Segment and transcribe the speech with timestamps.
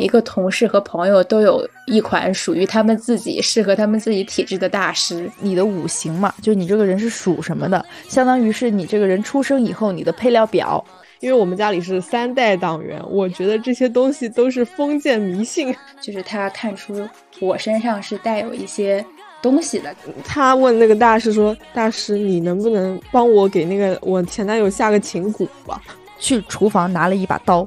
[0.00, 5.30] 每一个同事和朋友都有一款属于他们自己、适合他们自己体质的大师。
[5.40, 10.82] 你的五行嘛，就你这个人是属什么的，相当于是你这个人出生以后你的配料表。
[11.18, 15.76] 因为我们家里是三代党员，我觉得这些东西都是封建迷信。
[16.00, 17.06] 就是他看出
[17.38, 19.04] 我身上是带有一些
[19.42, 19.94] 东西的。
[20.24, 25.78] 他问那个大师说：“大师，你能不能帮我给那个我前男友下个情蛊吧？”
[26.18, 27.66] 去厨房拿了一把刀，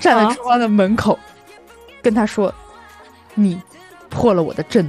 [0.00, 1.18] 站在厨房的门口，
[2.06, 2.54] 跟他说
[3.34, 3.60] ：“你
[4.08, 4.88] 破了我的阵。”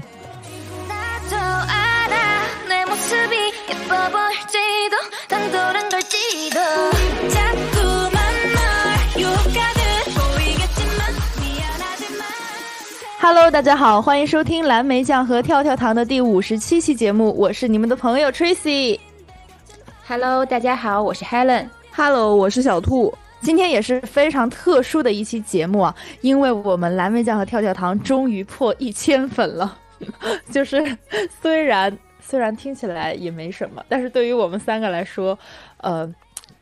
[13.18, 19.00] 哈喽，大家好，欢迎收听蓝莓酱和跳跳糖的第五十七期节目，我是你们的朋友 Tracy。
[20.08, 21.68] Hello，大家好，我是 Helen。
[21.96, 23.12] Hello，我是小兔。
[23.42, 29.78] 今天也是非常特殊的一期节目啊，因为我们蓝莓酱和跳跳糖终于破一千粉了。
[30.52, 30.98] 就是
[31.42, 35.38] 虽然虽然听起来也没什么，但是对于我们三个来说，
[35.78, 36.14] 呃。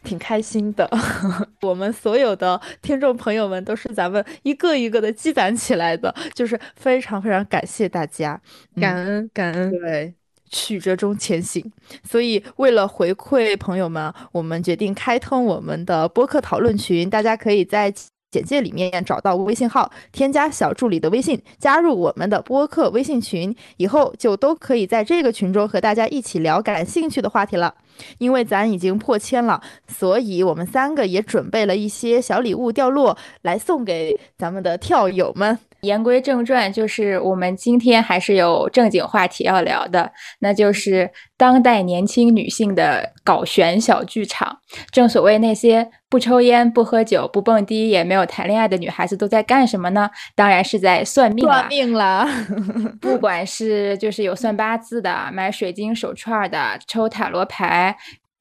[0.04, 0.88] 挺开心的，
[1.64, 8.40] 我们所有的听众朋友们都是咱们一个一个的积攒起来的，就是非常非常感谢大家，
[8.80, 10.14] 感恩感恩，对，
[10.56, 11.70] 曲折中前行。
[12.10, 17.94] 所以为了回馈朋友们，我们决定开通我们的播客讨论群，大家可以在。
[18.32, 27.74] 简介里面找到微信号，添加小助理的微信，加入我们的播客微信群，以后就都可以在这个群中和大家一起聊感兴趣的话题了。
[28.18, 35.58] 因为咱已经破千了，所以我们三个也准备了一些小礼物掉落来送给咱们的跳友们。
[35.86, 44.58] 言归正传，就是我们今天还是有正经话题要聊的，那就是当代年轻女性的搞玄小剧场。
[44.92, 50.10] 正所谓那些不抽烟、不喝酒、不蹦迪，也没有谈恋爱的女孩子都在干什么呢？
[50.36, 52.28] 当然是在算命算命了。
[53.00, 57.96] 不管是就是有算八字的、买水晶手串的、抽塔罗牌。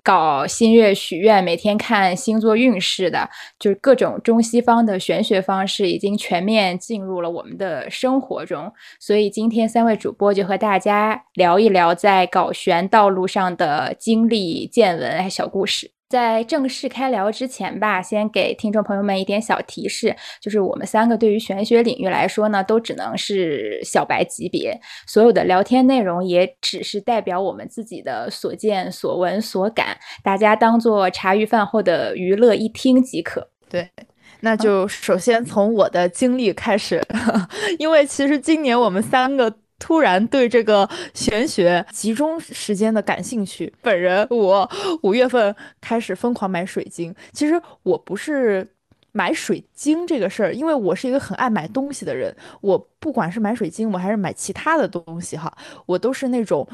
[0.04, 8.70] 搞新月许愿，每天看星座运势的，就是各种中西方的玄学方式，已经全面进入了我们的生活中。
[9.00, 15.92] 所以今天三位主播就和大家聊一聊在搞玄道路上的经历、见闻还、小故事。
[16.14, 33.48] 在正式开聊之前吧，先给听众朋友们一点小提示，就是我们三个对于玄学领域来说呢，都只能是小白级别，所有的聊天内容也只是代表我们自己的所见所闻所感，大家当做茶余饭后的娱乐一听即可。
[33.68, 33.90] 对，
[34.38, 37.02] 那就首先从我的经历开始，
[37.80, 39.52] 因为其实今年我们三个。
[39.84, 44.66] 突然对这个玄学集中时间的感兴趣，本人我
[45.02, 47.14] 五月份开始疯狂买水晶。
[47.34, 48.66] 其实我不是
[49.12, 52.34] 买水晶这个事儿，因为我是一个很爱买东西的人。
[52.62, 56.66] 我不管是买水晶，我还是买其他的东西哈，我都是那种，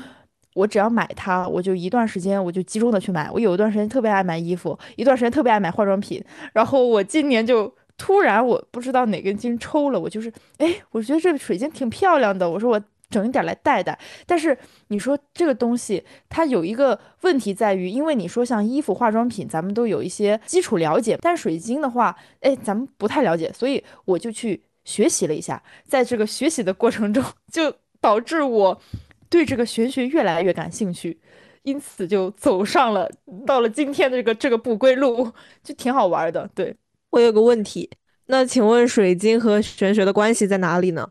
[0.54, 3.28] 我只要买它，我就一段时间我就集中的去买。
[3.32, 6.24] 我有一段时间特别爱买衣服，一段时间特别爱买化妆品。
[6.52, 12.80] 然后我今年就突然我不知道哪根筋抽了，我就是哎，我觉得这个水晶挺漂亮的，我说我。
[13.10, 14.56] 整一点来带带，但是
[14.88, 27.22] 你说这个东西它有一个问题在于，因为你说像衣服、化妆品，咱们都有一些基础了解，但水晶的话，哎，咱们不太了解，所以我就去学习了一下，在这个学习的过程中，
[27.52, 28.80] 就导致我
[29.28, 31.20] 对这个玄学越来越感兴趣，
[31.62, 33.10] 因此就走上了
[33.44, 35.30] 到了今天的这个这个不归路，
[35.62, 36.48] 就挺好玩的。
[36.54, 36.76] 对
[37.10, 37.90] 我有个问题，
[38.26, 41.10] 那请问水晶和玄学的关系在哪里呢？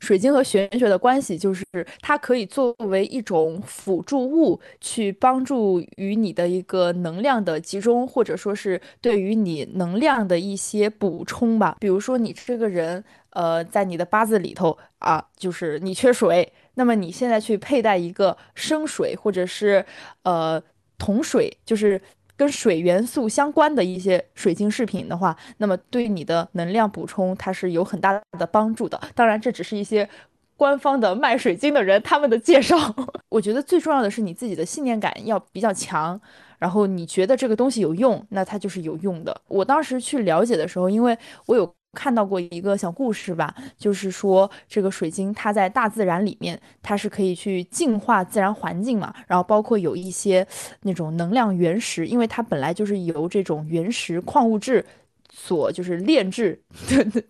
[0.00, 1.64] 水晶和玄学的关系就是，
[2.00, 11.76] 它可以作为一种辅助物，去帮助于你的一个能量的集中，或者说是对于你能量的一些补充吧。
[11.80, 19.84] 比如说，你这个人，呃，在你的八字里头啊，就是你缺水，那么你现在去佩戴一个生水，或者是
[20.22, 20.62] 呃
[20.98, 22.00] 铜水，就是。
[22.36, 29.00] 跟水元素相关的一些水晶饰品的话，那么对你的能量补充它是有很大的帮助的。
[29.14, 30.08] 当然，这只是一些
[30.56, 32.76] 官方的卖水晶的人他们的介绍。
[33.30, 36.20] 我觉得最重要的是你自己的信念感要比较强，
[36.58, 39.40] 然后你觉得这个东西有用，那它就是有用的。
[39.48, 41.16] 我当时去了解的时候，因为
[41.46, 41.74] 我有。
[41.94, 50.46] 看到过一个小故事吧，就是说这个水晶它在大自然里面，它是可以去净化自然环境嘛，然后包括有一些
[50.82, 54.84] 那种能量原石，因为它本来就是由这种原石矿物质
[55.32, 56.60] 所就是炼制，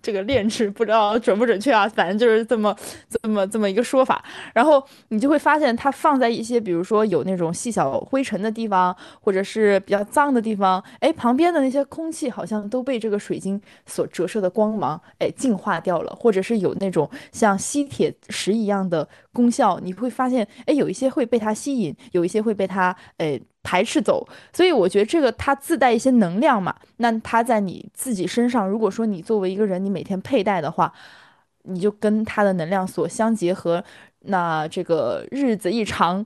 [0.03, 2.77] 这个炼制不知道准不准确啊，反正就是这么
[3.09, 4.23] 这么这么一个说法。
[4.53, 23.41] 然后你就会发现，它放在一些比如说有那种细小灰尘的地方，或者是比较脏的地方，哎，旁边的那些空气好像都被这个水晶所折射的光芒，哎，净化掉了，或者是有那种像吸铁石一样的功效，你会发现，哎，有一些会被它吸引，有一些会被它，哎。
[23.65, 30.93] 排斥走，所以我觉得这个它自带一些能量嘛，那它在你自己身上，如果说你作为一个人，你每天佩戴的话，
[31.63, 33.83] 你就跟它的能量所相结合，
[34.27, 36.25] 那这个日子一长，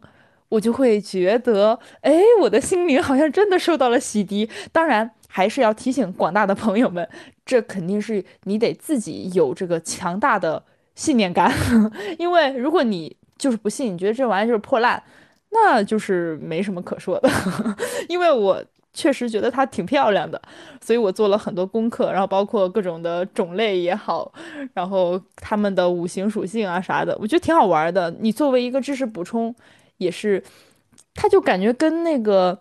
[0.48, 4.50] 我就会觉得，哎，我的心灵好像真的受到了洗涤。
[4.72, 7.08] 当然，还是要提醒广大的朋友们，
[7.46, 10.64] 这肯定是你得自己有这个强大的
[10.96, 11.54] 信念感，
[12.18, 15.00] 因为如果你就是不信，你觉得这玩意儿就是破烂。
[15.50, 17.30] 那就是没什么可说的，
[18.08, 18.62] 因为我
[18.92, 20.40] 确实觉得它挺漂亮的，
[20.80, 24.32] 所以我做了很多功课，然后包括各种的种类也好，
[24.74, 28.10] 然后它们的五行属性啊啥的，我觉得挺好玩的。
[28.20, 29.54] 你作为一个知识补充，
[29.98, 30.42] 也是，
[31.14, 32.60] 它就感觉跟那个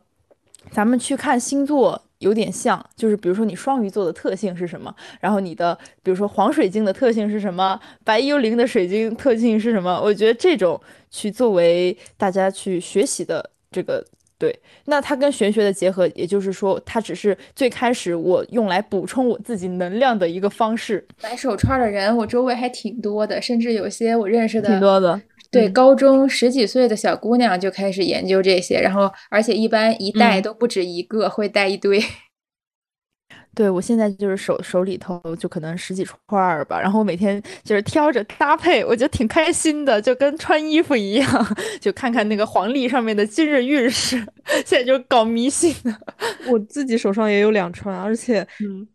[0.72, 2.04] 咱们去看星座。
[2.20, 10.02] 有点像，就是比如说你双鱼座的特性是什么，然后你的比如说黄水晶的特性是什么，白幽灵的水晶特性是什么？
[10.02, 10.80] 我觉得这种
[11.12, 14.06] 去作为大家去学习的这个
[14.40, 14.56] 对，
[14.86, 21.04] 那它跟玄学的结合，也就是说它只是最开始我用来补充我自己能量的一个方式。
[21.24, 25.20] 买手串的人，我周围还挺多的，甚至有些我认识的挺多的。
[25.50, 32.04] 对，高中十几岁的小姑娘就开始研究这些，然后而且一般一带都不止一个，会带一堆。
[33.56, 44.18] 对我现在就是手手里头就可能十几串儿吧，然后我每天就是挑着搭配，我觉得挺开心的，就跟穿衣服一样，就看看那个黄历上面的今日运势。
[44.64, 45.92] 现在就搞迷信的，
[46.52, 48.48] 我自己手上也有两串，而且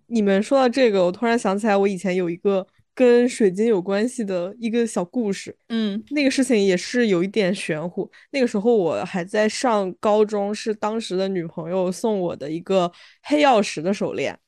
[0.07, 2.65] 你们说到这个，我突然想起来，我以前有一个。
[2.95, 8.11] 跟水晶有关系的一个小故事，嗯，那个事情也是有一点玄乎。
[8.33, 12.93] 那个时候我还在上高中，是当时的女朋友送我的一个
[13.23, 14.39] 黑曜石的手链。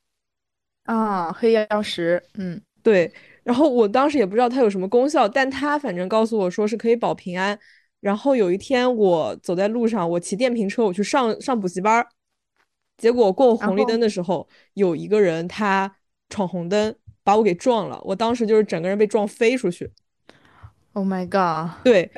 [0.85, 3.11] 啊，黑曜石，嗯，对。
[3.43, 7.58] 然后我当时也不知道它有什么功效，但它反正告诉我说是可以保平安。
[8.00, 12.06] 然后有一天我走在路上，我骑电瓶车我去上上补习班，
[12.99, 15.96] 结果过红绿灯的时候，有一个人他
[16.29, 16.94] 闯红灯。
[17.24, 19.90] 把我给撞了，我当时就是整个人被撞飞出去。
[20.92, 21.82] Oh my god！
[21.82, 22.08] 对，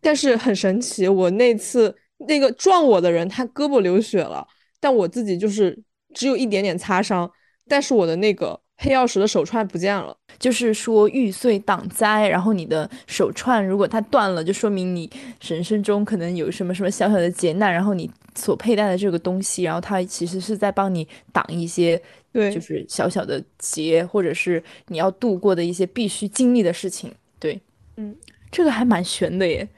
[0.00, 1.94] 但是很神奇，我那次
[2.26, 4.46] 那个撞我的人他胳膊流血了，
[4.80, 5.78] 但我自己就是
[6.14, 7.30] 只有一点点擦伤，
[7.68, 10.16] 但是我的那个黑曜石的手串不见了。
[10.38, 15.08] 就是说玉碎挡灾，然后你的手串如果它断了，就说明你
[15.40, 22.00] 人生中可能有什么什么小小的劫难，然后你所佩戴的这个东西，然后它其实是在帮你挡一些。
[22.32, 27.14] 对，就是小小的劫，或者是你要度过的一些必须经历的事情。
[27.38, 27.60] 对，
[27.96, 28.16] 嗯，
[28.50, 29.68] 这个还蛮悬的耶，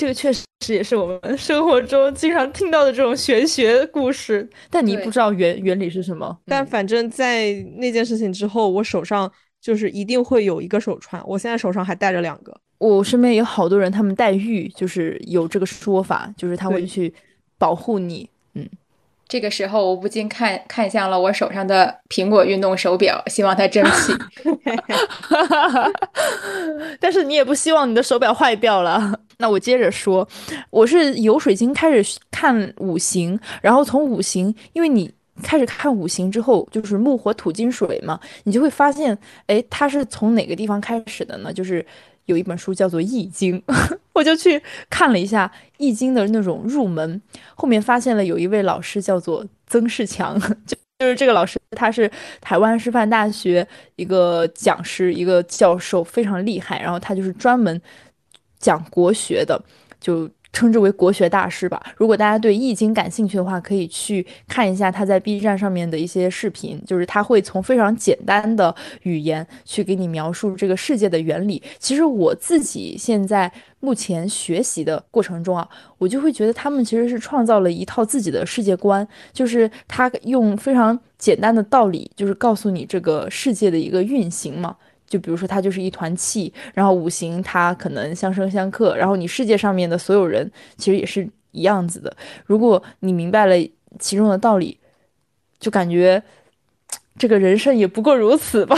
[0.00, 6.34] 这个确实也是我们生活中经常听到的这种玄学故事，但你不知道原原理是什么。
[6.46, 9.30] 但反正在那件事情之后，我手上
[9.60, 12.58] 就是一定会有一个手串，我现在手上还戴着两个。
[12.78, 17.12] 我身边有好多人，他们戴玉，就是有这个说法，就是他会去
[17.58, 18.26] 保护你。
[18.54, 18.66] 嗯。
[19.30, 24.12] 这个时候，我不禁看看向了我手上的苹果运动手表，希望它争气。
[26.98, 29.20] 但是你也不希望你的手表坏掉了。
[29.38, 30.28] 那我接着说，
[30.70, 35.08] 我是由水晶开始看五行，然后从五行，因为你
[35.44, 41.52] 开始看五行之后，就是木火土金水嘛，你就会发现，哎，它是从哪个地方开始的呢？
[41.52, 41.86] 就是。
[42.26, 43.60] 有一本书叫做《易经》，
[44.14, 47.20] 我就去看了一下《易经》的那种入门。
[47.54, 52.10] 后面发现了有一位老师叫做曾仕强，就就是这个老师，他是
[52.40, 56.80] 台湾师范大学一个讲师，一个教授，非常厉害。
[56.80, 57.80] 然后他就是专门
[58.58, 59.62] 讲国学的，
[60.00, 60.28] 就。
[60.52, 61.80] 称之为国学大师吧。
[61.96, 66.80] 如果大家对易经感兴趣的话，可以去看一下他在 B 站上面的一些视频。
[66.86, 71.62] 就是他会从非常简单的语言去给你描述这个世界的原理。
[71.78, 79.06] 其实我自己现在目前学习的过程中啊，我就会觉得他们其实是创造了一套自己的世界观。
[79.32, 84.76] 就是他用非常简单的道理，就是告诉你这个世界的一个运行嘛。
[85.10, 90.48] 就比如说，它就是一团气，然后五行它可能相生相克，然后你世界上面的所有人
[90.78, 92.16] 其实也是一样子的。
[92.46, 93.56] 如果你明白了
[93.98, 94.78] 其中的道理，
[95.58, 96.22] 就感觉
[97.18, 98.76] 这个人生也不过如此吧。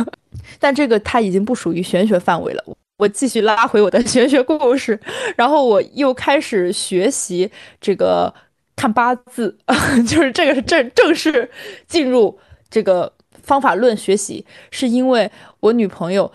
[0.58, 2.64] 但这个它已经不属于玄学范围了。
[2.96, 4.98] 我继续拉回我的玄学故事，
[5.36, 8.32] 然后我又开始学习这个
[8.74, 9.54] 看八字，
[10.08, 11.50] 就是这个是正正式
[11.86, 12.38] 进入
[12.70, 13.12] 这个。
[13.44, 16.32] 方法论学习，是因为我女朋友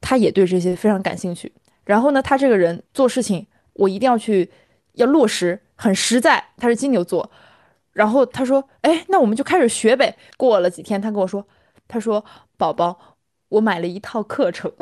[0.00, 1.52] 她也对这些非常感兴趣。
[1.84, 4.50] 然后呢，她这个人做事情，我一定要去
[4.94, 6.42] 要落实，很实在。
[6.56, 7.30] 她是金牛座，
[7.92, 11.46] 然后她说：“哎，那我们就开始学呗。”过了几天，她跟我说
[11.86, 12.24] ：“她说
[12.56, 13.18] 宝宝，
[13.48, 14.72] 我买了一套课程。”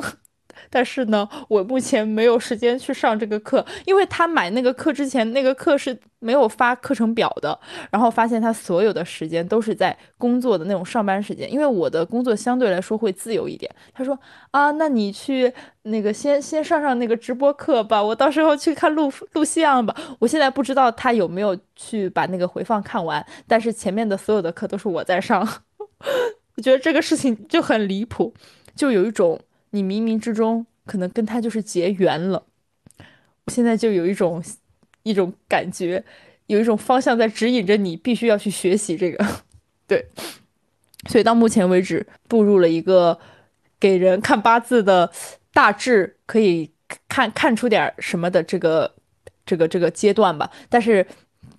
[0.70, 7.58] 但是呢，我目前没有时间去上这个课，因为他买那个课之前，那个课是没有发课程表的。
[7.90, 13.70] 然后发现他所有的时间都是在工作的那种上班时间，因为我的工作相对来说会自由一点。
[13.92, 14.18] 他说
[14.50, 15.52] 啊，那你去
[15.82, 19.94] 那个先先上上那个直播课吧，我到时候去看录录像吧。
[20.18, 25.46] 我现在不知道他有没有去把那个回放看完，但是前面的所有的课都是我在上。
[26.56, 28.32] 我觉得这个事情就很离谱，
[28.74, 29.40] 就有一种。
[29.72, 32.46] 你冥冥之中可能跟他就是结缘了，
[33.44, 34.42] 我现在就有一种
[35.02, 36.02] 一种感觉，
[36.46, 39.26] 有一种方向在指引着你，必须要去学习这个，
[39.86, 40.06] 对，
[41.08, 43.18] 所以到目前为止步入了一个
[43.78, 45.10] 给人看八字的
[45.52, 46.70] 大致可以
[47.08, 48.94] 看看出点什么的这个
[49.44, 51.06] 这个这个阶段吧，但是。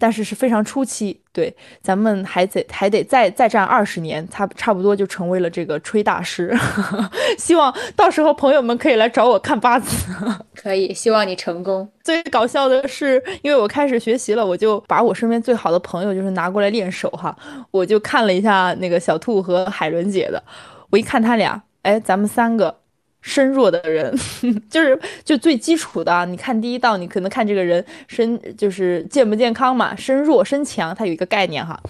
[0.04, 6.54] 但是是非常初期，对，咱们还得还得再再战二十年，差差不多就成为了这个吹大师。
[7.40, 10.12] 希望到时候朋友们可以来找我看八字，
[10.62, 11.88] 可以，希望你成功。
[12.04, 17.34] 最搞笑的是，因为我开始学习了，我就把我身边最好的朋友就是拿过来练手哈，
[17.72, 20.44] 我就看了一下那个小兔和海伦姐的，
[20.90, 22.83] 我一看他俩，哎，咱们三个。
[23.24, 24.14] 身弱的人，
[24.70, 26.26] 就是就最基础的。
[26.26, 31.82] 你看第一道，你可能看这个人身就是健不健康嘛，身弱身强，它有一个概念哈。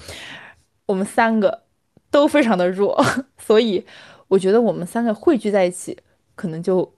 [0.85, 1.63] 我们三个
[2.11, 3.03] 都非常的弱，
[3.39, 3.83] 所以
[4.27, 5.97] 我觉得我们三个汇聚在一起，
[6.35, 6.93] 可能就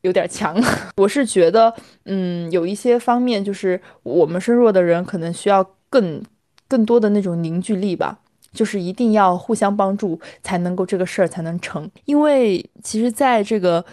[0.00, 0.60] 有点强。
[0.96, 1.72] 我是觉得，
[2.06, 6.20] 嗯，有一些方面就是我们身弱的人可能需要更
[6.66, 8.18] 更多的那种凝聚力吧。
[8.52, 11.90] 就是一定要互相帮助，才能够这个事儿才能成。
[12.04, 13.84] 因为其实，在这个，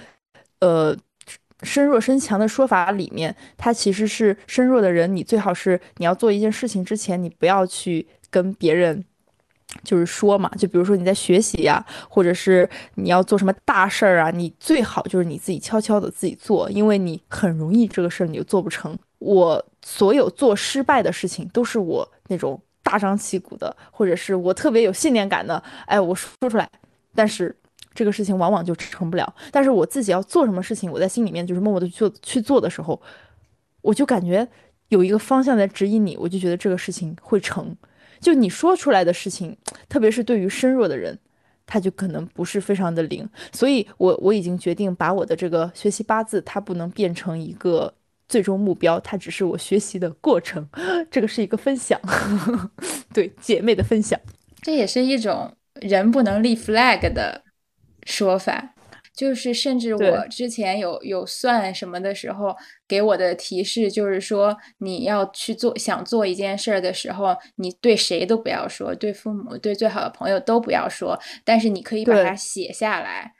[0.60, 0.96] 呃，
[1.64, 9.04] 身弱身强的说法里面，它其实是身弱的人，你最好是你要做一件事情之前，你不要去跟别人
[9.84, 10.50] 就是说嘛。
[10.58, 18.98] 就比如说你在学习呀，或者是你要做什么大事儿啊，你最好就是你自己悄悄的自己做，因为你很容易这个事儿你就做不成。
[19.20, 22.62] 我所有做失败的事情，都是我那种。
[22.84, 26.70] 大张旗鼓的，或者是我特别有信念感的，哎，我说出来，
[27.14, 27.56] 但是
[27.94, 29.34] 这个事情往往就成不了。
[29.52, 33.00] 但是我自己要做什么事情，我在心里面就是默默的去做去做的时候，
[33.82, 34.48] 我就感觉
[34.88, 37.76] 有一个方向在指引你，我就觉得这个事情会成。
[38.20, 39.56] 就你说出来的事情，
[39.88, 41.20] 特别是对于身弱的人，
[41.66, 43.30] 他就可能不是非常的灵。
[43.52, 47.94] 所以我我已经决定把我的这个学习八字，它不能变成一个。
[48.30, 50.66] 最终目标，它只是我学习的过程，
[51.12, 52.00] 这个是一个分享，
[53.14, 54.18] 对姐妹的分享，
[54.62, 57.44] 这也是一种人不能立 flag 的
[58.06, 58.76] 说法，
[59.16, 62.56] 就是甚至我之前有有算什么的时候，
[62.88, 73.34] 给我的提示就是说，你要去做想做一件事儿的时候，你对谁都不要说，对父母、对最好的朋友都不要说，但是你可以把它写下来。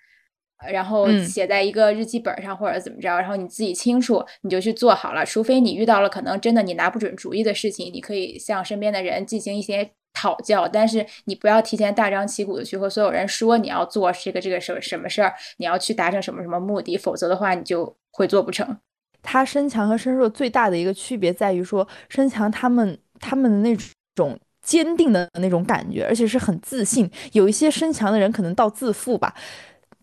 [0.68, 5.26] 然后写在一个日记本上或者怎么着，然后你自己清楚，你就去做好了。
[5.26, 18.78] 除非你遇到了可能真的你拿不准主意的事情，你可以向身边的人进行一些讨教，但是你不要提前大张旗鼓的去和所有人说你要做这个这个什什么事儿，你要去达成什么什么目的，否则的话你就会做不成。
[19.22, 23.78] 他身强和身弱最大的一个区别在于说，身强他们他们的那
[24.16, 27.10] 种坚定的那种感觉，而且是很自信。
[27.32, 29.34] 有一些身强的人可能到自负吧。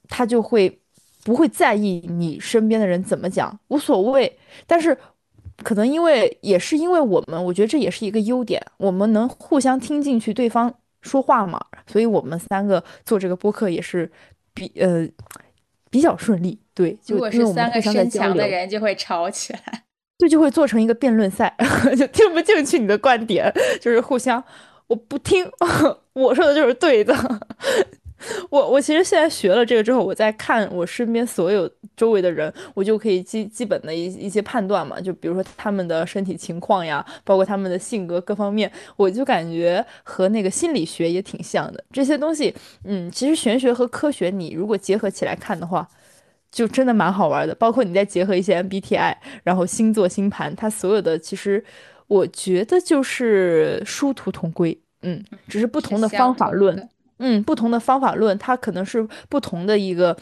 [0.08, 0.80] 他就会
[1.24, 4.38] 不会在意你身边的人怎么讲，无所谓。
[4.66, 4.96] 但是，
[5.62, 14.10] 可能因为也是因为我们，我觉得这也是一个优点，我们能互相听进去对方说话嘛，所以我们三个做这个播客也是
[14.52, 15.08] 比呃
[15.90, 16.58] 比较顺利。
[16.74, 19.84] 对，如果是三个身强的人就会吵起来，
[20.18, 21.56] 这就会做成一个辩论赛，
[21.96, 24.42] 就听不进去你的观点，就是互相
[24.88, 25.50] 我不听，
[26.12, 27.14] 我说的就是对的。
[28.50, 41.84] 我我其实现在学了这个之后，我在看我身边所有周围的人，我就可以基基本的一一些判断嘛，就比如说他们的身体情况呀，包括他们的性格各方面，我就感觉和那个心理学也挺像的。
[41.92, 42.54] 这些东西，
[42.84, 45.88] 嗯，其实玄学和科学你如果结合起来看的话，
[46.50, 47.54] 就真的蛮好玩的。
[47.54, 49.14] 包括你再结合一些 MBTI，
[49.44, 51.64] 然后星座星盘，它所有的其实
[52.06, 56.88] 我觉得就是殊途同归，嗯，只是不同的方法论。
[57.18, 60.16] 嗯，不同的方法论，它可能是不同的一个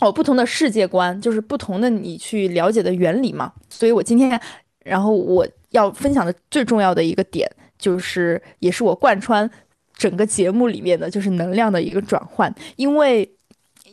[0.00, 3.52] 哦，不同的世界观，就是不同的你去了解的原理嘛。
[3.68, 4.40] 所以我今天，
[4.84, 9.48] 然后我要分享的最重要的一个点，就是也是我贯穿
[9.96, 13.28] 整个节目里面的就是能量的一个转换，因为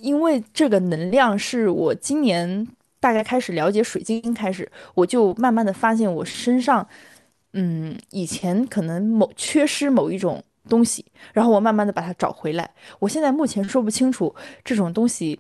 [0.02, 2.68] 因为这个能量是我今年
[3.00, 6.88] 大概开始了解水晶开始，我就慢慢的发现我身上，
[7.54, 12.70] 嗯，以前可能某缺失某一种东西，然后我慢慢的把它找回来。
[13.00, 15.40] 我现在目前说不清楚这种东西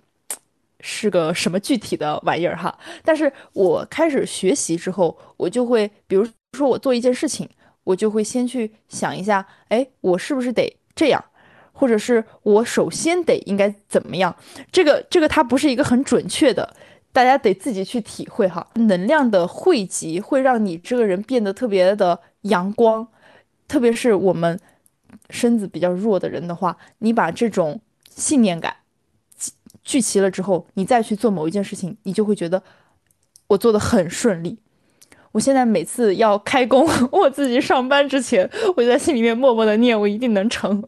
[0.79, 7.49] 是个什么具体的玩意儿哈，但是我开始学习之后，我就会，比如说我做一件事情。
[7.85, 11.23] 我就会先去想一下，哎，我是不是得这样，
[11.71, 14.35] 或者是我首先得应该怎么样？
[14.71, 16.75] 这个这个它不是一个很准确的，
[17.13, 18.65] 大家得自己去体会哈。
[18.73, 23.07] 能量的汇集会让你这个人变得特别的阳光，
[23.67, 24.59] 特别是我们
[25.29, 28.75] 身子比较弱的人的话，你把这种信念感
[29.83, 32.61] 聚齐了之后，你再去做某一件事情，你就会觉得
[33.47, 34.57] 我做的很顺利。
[35.31, 40.81] 我现在每次要开工，我自己上班之前，我就在心里面默默的念，我一定能成。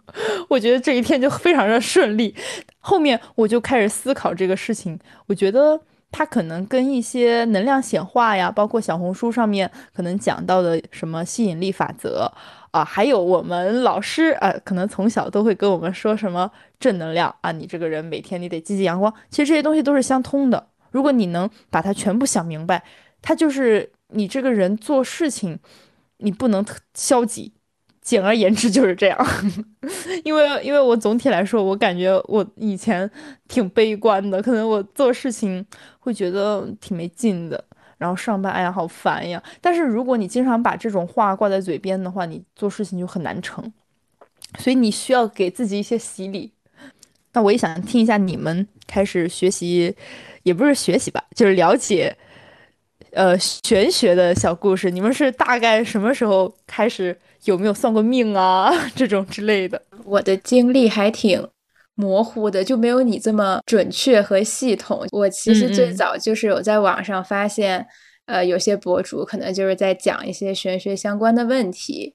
[0.47, 2.33] 我觉得这一天就非常的顺利。
[2.79, 5.77] 后面我就开始思考这个事情，我觉得
[6.12, 12.31] 它可能跟一些能量显化呀，包括小红书上面可能讲到的什么吸引力法则
[12.77, 19.13] 啊，还有我们老师啊，可能从小都会跟我们说什么正能量啊，你这个人每天你得积极阳光。
[19.29, 20.67] 其实这些东西都是相通的。
[20.91, 22.84] 如果你能把它全部想明白，
[23.22, 23.91] 它就是。
[24.12, 25.60] 你这个人做事情，
[26.19, 27.51] 你不能消极。
[28.01, 29.27] 简而言之就是这样。
[30.24, 33.12] 因为，因为我总体来说，我感觉我以前
[33.50, 35.65] 挺悲观的，可能我做事情
[36.00, 37.62] 会觉得挺没劲的，
[37.97, 39.41] 然后上班，哎呀，好烦呀。
[39.59, 43.71] 但是如果你经常把这种话挂在嘴边的话，你做事情就很难成。
[44.59, 46.51] 所以你需要给自己一些洗礼。
[47.33, 49.95] 那我也想听一下你们开始学习，
[50.43, 52.15] 也不是学习吧，就是了解。
[53.11, 57.17] 呃，玄学的小故事，你们是大概什么时候开始？
[57.45, 58.71] 有没有算过命啊？
[58.93, 59.81] 这种之类的？
[60.03, 61.47] 我的经历还挺
[61.97, 65.05] 模糊的，就没有你这么准确和系统。
[65.11, 67.85] 我其实最早就是有在网上发现，
[68.27, 72.13] 呃，有些博主可能就是在讲一些玄学相关的问题，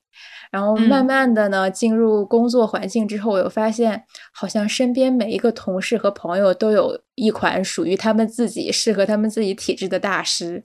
[0.52, 10.62] 然后慢慢的呢，进入工作环境之后，我又发现，好像身边每一个同事和朋友都有一款属于他们自己、适合他们自己体质的大师。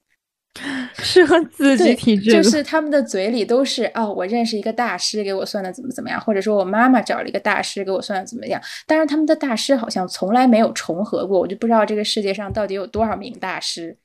[0.99, 8.61] 适合自己体质，就是他们的嘴里都是哦，我认识一个大师给我算的怎么怎么样，或者说我妈妈找了一个大师给我算的怎么样。
[8.85, 13.97] 但是他们的大师好像从来没有重合过，我就不知道这个世界上到底有多少名大师。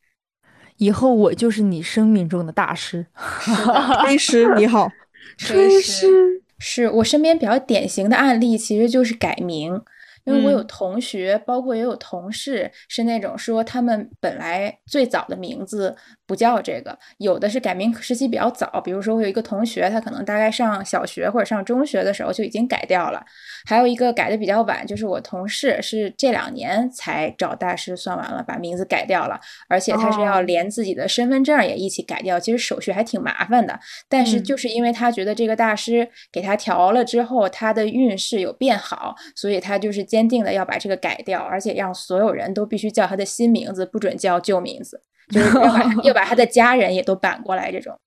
[0.78, 3.06] 以后我就是你生命中的大师，
[4.04, 4.90] 吹师你好，
[5.38, 9.80] 吹师是我身边比较典型的案例，其实就是改名。
[10.24, 23.20] 因为我有同学，包括也有同事，是那种说他们本来最早的名字不叫这个，有的是改名时期比较早，比如说我有一个同学，他可能大概上小学或者上中学的时候就已经改掉了，
[23.66, 33.76] 还有一个改的比较晚，就是我同事是这两年才找大师算完了，把名字改掉了，而且他是要连自己的身份证也一起改掉，其实手续还挺麻烦的，
[34.08, 40.06] 但是就是因为他觉得这个大师给他调了之后，他的运势有变好，所以他就是。
[40.12, 47.72] 坚定的要把这个改掉，而且让所有人都必须叫他的新名字，不准叫旧名字，就是要把 要把他的家人也都扳过来。
[47.72, 47.98] 这种，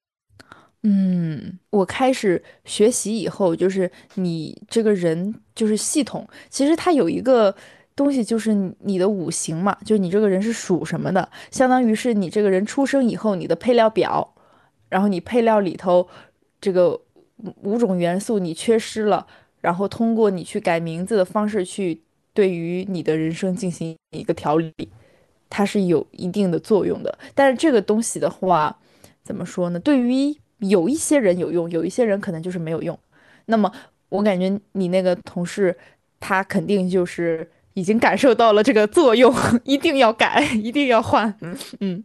[0.84, 7.56] 嗯，我开始学习以后，就是你这个人就是系统，其实它有一个
[7.96, 14.36] 东西，就是你的五行嘛，就你这个人是属什么的，相当于是你这个人出生以后你的配料表，
[14.90, 16.08] 然后你配料里头
[16.62, 17.02] 这个
[17.64, 19.26] 五种元素你缺失了。
[19.66, 22.00] 然后通过你去改名字的方式去
[22.36, 24.72] 对于你的人生进行一个调理，
[25.50, 27.18] 它是有一定的作用的。
[27.34, 28.78] 但是这个东西的话，
[29.24, 29.80] 怎么说呢？
[29.80, 32.96] 对于有一些人有用，有一些人可能就是没有用。
[33.48, 33.72] 那么
[34.10, 35.76] 我感觉你那个同事，
[36.20, 39.34] 他肯定就是已经感受到了这个作用，
[39.66, 41.36] 一定要改，一定要换。
[41.80, 42.04] 嗯，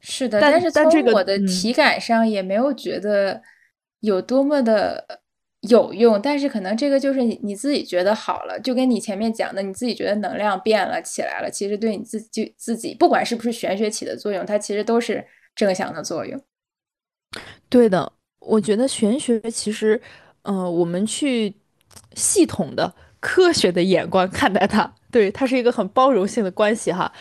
[0.00, 3.42] 是的，但是从我的体感上也没有觉得
[4.00, 5.20] 有多么的。
[5.62, 16.40] 有用，但是可能这个就是你你自己觉得好了，就跟你前面讲的，你自己觉得能量变了起来了，其实对你自己自己，不管是不是玄学起的作用，它其实都是正向的作用。
[17.68, 20.00] 对的，我觉得玄学其实，
[20.42, 21.52] 呃，我们去
[22.14, 27.12] 系统的、科学的眼光看待它，对它是一个很包容性的关系哈。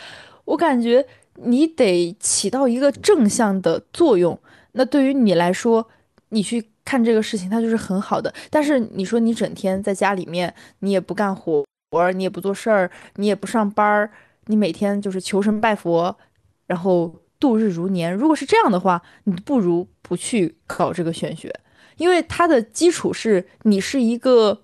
[0.45, 1.03] 我感觉
[1.37, 4.39] 你得起到一个正向的作用，
[4.73, 5.89] 那对于你来说，
[6.29, 6.69] 你去。
[6.87, 8.33] 看这个事情，它就是很好的。
[8.49, 14.09] 但是你说你整天在家里面，你也不干活活，你也不做事儿，你也不上班儿，
[14.45, 16.17] 你每天就是求神拜佛，
[16.65, 18.13] 然后度日如年。
[18.13, 21.53] 如果是这样的话，你不如不去搞这个玄学，
[21.97, 24.61] 因为它的基础是你是一个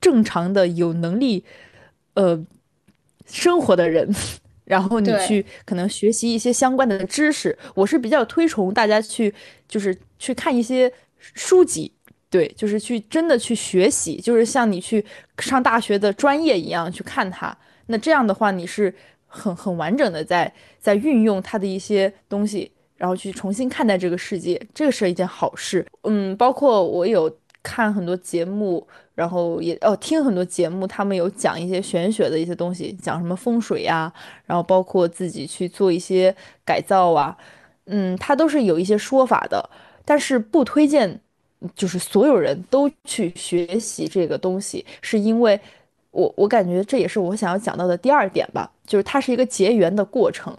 [0.00, 1.44] 正常的有能力
[2.14, 2.44] 呃
[3.24, 4.12] 生活的人，
[4.66, 7.56] 然后你去可能学习一些相关的知识。
[7.76, 9.32] 我是比较推崇大家去
[9.68, 10.92] 就是去看一些
[11.34, 11.92] 书籍。
[12.28, 15.02] 对，就是去真的去学习，就是像你去
[15.38, 17.56] 上大学的专业一样去看它。
[17.86, 18.92] 那这样的话，你是
[19.26, 25.86] 很很完整的在在运用它的一些东西，然后去重新看待这个世界，这个是一件好事。
[26.02, 34.12] 嗯，包括我有看很多节目，然后也哦听很多节目，他们有讲一些玄学的一些东西，讲什么风水呀、
[34.46, 36.34] 然后包括自己去做一些
[36.64, 37.36] 改造啊，
[37.86, 39.70] 嗯，它都是有一些说法的，
[40.06, 41.20] 但是不推荐。
[41.74, 45.58] 就是所有人都去学习这个东西，是因为
[46.10, 50.54] 我我感觉这也是我想要讲到的第二点吧，就是它是一个结缘的过程。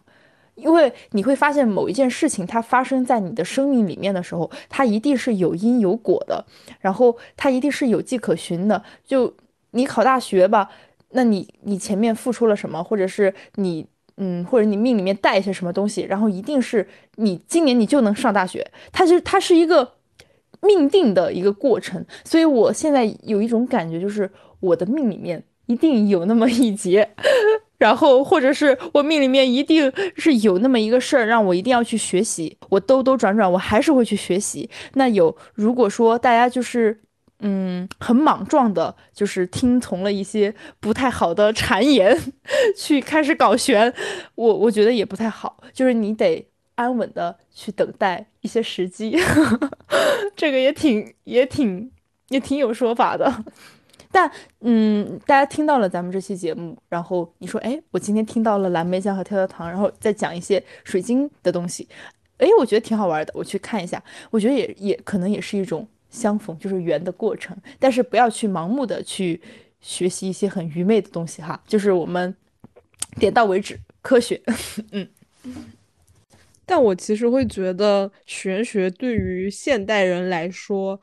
[0.55, 6.43] 因为你会发现某一件事情它发生在你的生命里面的时候，它一定是有因有果的，
[6.81, 8.83] 然后它一定是有迹可循的。
[9.05, 9.31] 就
[9.71, 10.71] 你考大学吧，
[11.11, 13.85] 那你你前面付出了什么，或者是你
[14.17, 19.93] 嗯，或者你命里面带一些什么东西，然后一定是你今年你就能上大学，它就它是一个。
[20.59, 27.07] 命定的一个过程，所以我现在有一种感觉，就是我的命里面一定有那么一劫，
[27.77, 32.57] 然后或者是我命里面一定是有那么一个事儿，让我一定要去学习。
[32.69, 34.67] 我兜兜转转，我还是会去学习。
[34.95, 36.99] 那有如果说大家就是
[37.39, 42.17] 嗯很莽撞的，就是听从了一些不太好的谗言，
[42.77, 43.93] 去开始搞玄，
[44.35, 46.47] 我我觉得也不太好，就是你得。
[46.77, 49.17] 安稳的去等待一些时机，
[50.37, 51.89] 这个也挺也挺
[52.29, 53.43] 也挺有说法的。
[54.11, 61.89] 但嗯，大家听到了咱们这期节目，然后你说，哎，我今天听到了蓝莓酱和跳跳糖，然后再讲一些水晶的东西，
[62.37, 64.03] 哎，我觉得挺好玩的，我去看一下。
[64.29, 67.55] 我觉得也也可能也是一种相逢，就是缘的过程。
[67.79, 69.41] 但是不要去盲目的去
[69.81, 72.35] 学习一些很愚昧的东西哈，就是我们
[73.19, 74.41] 点到为止，科学，
[74.91, 75.07] 嗯。
[76.65, 80.99] 但我其实会觉得，玄学对于现代人来说，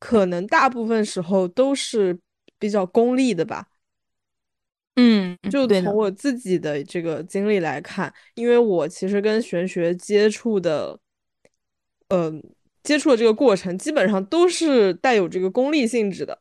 [0.00, 2.18] 可能大部分时候都是
[2.58, 3.68] 比较功利的吧。
[4.96, 10.98] 嗯，就从我自己的这个经历来看，因为我其实跟玄学接触的，
[12.08, 12.42] 嗯、
[12.84, 16.38] 接触的这个过程，基本上都是带有这个功利性质的。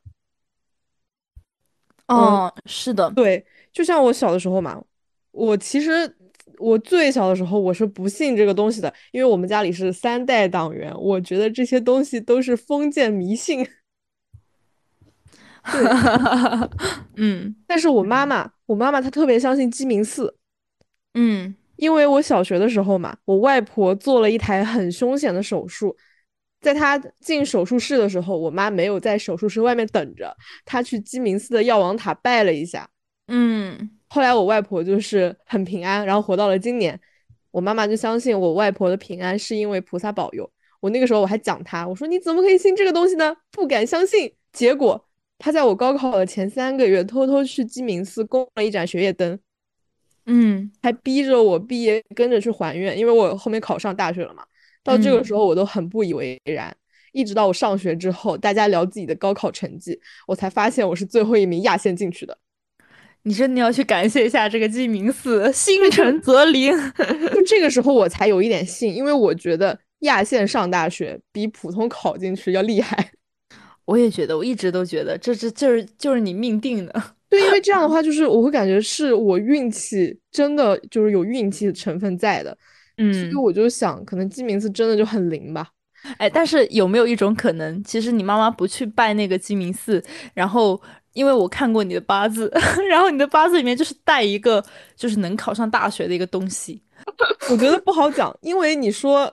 [2.07, 4.79] 哦，是的，对，就像我小的时候嘛，
[5.31, 6.15] 我其实
[6.59, 13.65] 我最小的时候我是不信这个东西的，因为我们家里是三代党员，我觉得这些东西都是封建迷信。
[15.71, 15.81] 对，
[17.15, 20.35] 嗯但是我妈妈，我妈妈她特别相信鸡鸣寺，
[21.13, 25.95] 嗯因为我小学的时候嘛，我外婆做了一台很凶险的手术，
[26.63, 32.89] 在他进手术室的时候，我妈没有在手术室外面等着，他去鸡鸣寺的药王塔拜了一下。
[33.27, 36.99] 嗯后来我外婆就是很平安，然后活到了今年。
[37.51, 40.49] 我妈妈就相信我外婆的平安是因为菩萨保佑。
[40.79, 43.35] 我那个时候我还讲她，我说你怎么可以信这个东西呢？
[43.51, 44.31] 不敢相信。
[44.51, 45.05] 结果
[45.37, 49.37] 她在我高考的前三个月偷偷去鸡鸣寺供了一盏学业灯，
[50.25, 54.43] 嗯还逼着我毕业跟着去还愿，因为我后面考上大学了嘛。
[54.83, 56.75] 到这个嗯时候我都很不以为然，
[57.11, 62.37] 一直到我上学之后，大家聊自己的高考成绩，我才发现我是最后一名压线进去的。
[63.25, 66.73] 你真的要去感谢一下这个鸡鸣寺，心诚则灵。
[67.33, 73.11] 就这个时候我才有一点信，因为我觉得压线上大学比普通考进去要厉害。
[73.85, 77.03] 我也觉得，我一直都觉得这这就是就是你命定的。
[77.29, 82.57] 对，因为这样的话， 就是我会感觉是我运气真的就是有运气的成分在的，
[82.97, 85.67] 所嗯以，我就想，可能鸡鸣寺真的就很灵吧。
[86.17, 90.03] 哎，但是有没有一种可能，其实你妈妈不去拜那个鸡鸣寺，
[90.33, 90.79] 然后
[91.13, 92.51] 因为我看过你的八字，
[92.89, 94.63] 然后你的八字里面就是带一个
[94.95, 96.83] 就是能考上大学的一个东西。
[97.49, 99.29] 我觉得不好讲，因为你说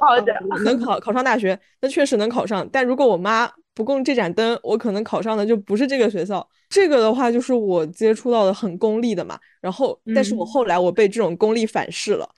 [0.64, 2.68] 能考考上大学，那确实能考上。
[2.73, 6.46] 但如果我妈不供这盏灯，我可能考上的就不是这个学校。
[6.68, 9.38] 这个的话，就是我接触到的很功利的嘛。
[9.61, 12.29] 然后，但是我嗯后来我被这种功利反噬了。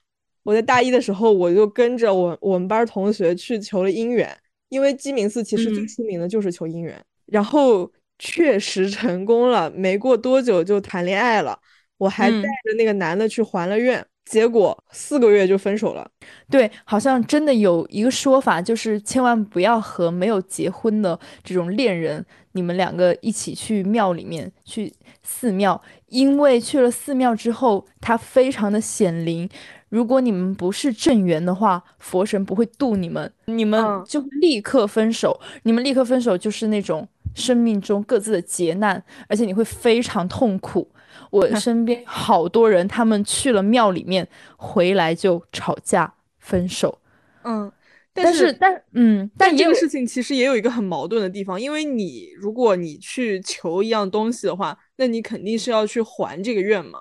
[0.42, 4.36] 我在大一的时候，我就跟着我我们班同学去求了姻缘，
[4.68, 11.58] 因为鸡鸣寺其实最嗯出名的就是求姻缘，然后确实成功了，没过多久就谈恋爱了。
[11.98, 16.10] 我还带嗯着那个男的去还了愿，结果四个月就分手了。
[16.50, 29.48] 对，好像真的有一个说法，就是千万不要和没有结婚的这种恋人，你们两个一起去庙里面去寺庙，因为去了寺庙之后，它非常的显灵，
[29.92, 35.38] 如果你们不是正缘的话，佛神不会渡你们，你们嗯就立刻分手。
[35.64, 40.90] 你们立刻分手就是那种生命中各自的劫难，而且你会非常痛苦。
[41.30, 44.26] 我身边好多人，他们去了庙里面，
[44.56, 46.98] 回来就吵架分手。
[47.44, 47.70] 嗯，
[48.14, 56.98] 但是但嗯，但这个事情其实也有一个很矛盾的地方，因为你如果你去求一样东西的话，那你肯定是要去还这个愿嘛。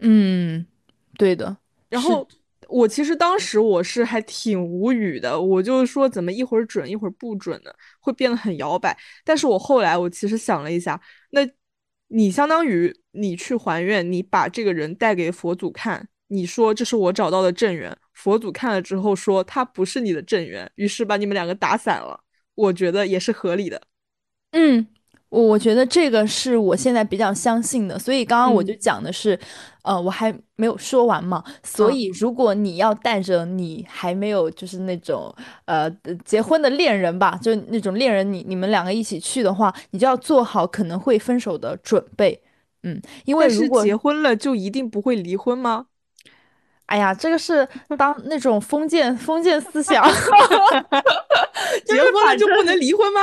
[0.00, 0.66] 嗯，
[1.16, 1.58] 对的。
[2.00, 2.28] 是然后
[2.68, 8.96] 我其实当时我是还挺无语的，我就说怎么一会儿准一会儿不准呢，会变得很摇摆。
[9.24, 11.00] 但是我后来我其实想了一下，
[11.30, 11.40] 那
[12.08, 22.20] 你相当于你去还愿，你把这个人带给佛祖看，你说这是我找到的正缘，佛祖看了之后说他不是你的正缘，于是把你们两个打散了，
[22.54, 23.82] 我觉得也是合理的。
[24.52, 24.86] 嗯，
[25.32, 29.38] 我我觉得这个是我现在比较相信的，所以刚刚我就嗯讲的是，
[29.80, 35.90] 呃，我还没有说完嘛，所嗯以如果你要带着你还没有就是那种呃
[36.22, 42.42] 结婚的恋人吧，就那种恋人你，你们两个一起去的话，你就要做好可能会分手的准备，
[42.82, 45.86] 嗯，因为是如果结婚了就一定不会离婚吗？
[46.84, 47.66] 哎呀，这个是
[47.96, 50.04] 当那种封建封建思想，
[51.86, 53.20] 结婚了就不能离婚吗？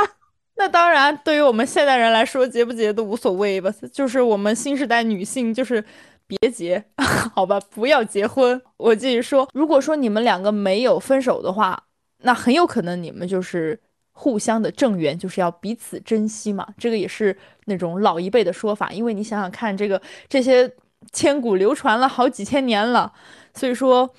[0.60, 3.74] 那当然，对于我们现代人来说，结不结都无所谓吧。
[3.94, 5.82] 就是我们新时代女性，就是
[6.28, 6.84] 别结，
[7.34, 8.62] 好吧，不要结婚。
[8.76, 11.82] 我继续说，如果说你们两个没有分手的话，
[12.24, 13.80] 那很有可能你们就是
[14.12, 16.68] 互相的正缘，就是要彼此珍惜嘛。
[16.78, 20.70] 这个也是那种老一辈的说法，因为你想想看，这个这些
[21.14, 23.14] 千古流传了好几千年了，
[23.54, 24.14] 所以说，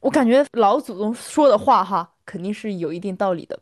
[0.00, 3.58] 我感觉老祖宗说的话哈，肯定是有一定道理的。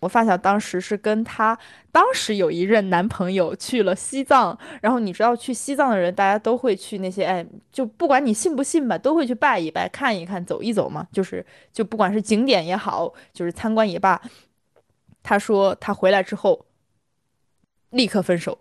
[0.00, 1.58] 我发小当时是跟她
[1.90, 14.20] 当时有一任男朋友去了西藏，然后你知道去西藏的人，大家都会去那些，哎，就不管你信不信吧，都会去拜一拜、看一看、走一走嘛，就是就不管是景点也好，就是参观也罢。
[15.22, 16.66] 她说她回来之后
[17.90, 18.58] 立刻分手，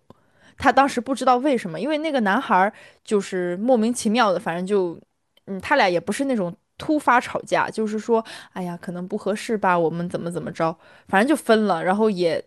[0.57, 2.71] 她当时不知道为什么，因为那个男孩
[3.03, 4.99] 就是莫名其妙的，反正就，
[5.47, 6.55] 嗯，他俩也不是那种。
[6.77, 12.43] 突发吵架，就是说，哎呀，可能不合适吧，我们怎么怎么着，反正就分了，然后也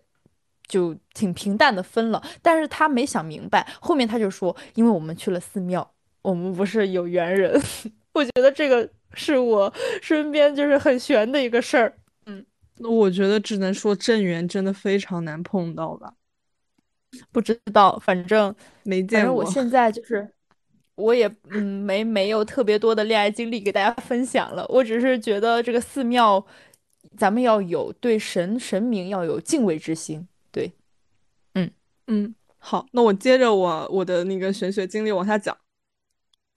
[0.66, 2.22] 就挺平淡的分了。
[2.42, 5.90] 但是他没想明白，后面他就说，因为我们去了寺庙，
[6.22, 7.58] 我们不是有缘人。
[8.12, 11.94] 我觉得这个是我身边就是很悬的一个事儿。
[12.80, 16.12] 那我觉得只能说正缘真的非常难碰到吧，
[17.32, 19.16] 不知道，反正没见过。
[19.16, 20.32] 反正我现在就是。
[20.98, 26.44] 我也嗯没没有特别多的恋爱经历给大家分享了，我只是觉得这个寺庙，
[27.16, 30.26] 咱们要有对神神明要有敬畏之心。
[30.50, 30.72] 对，
[31.54, 31.70] 嗯
[32.08, 35.56] 嗯，好，那我接着我我的那个玄学经历往下讲。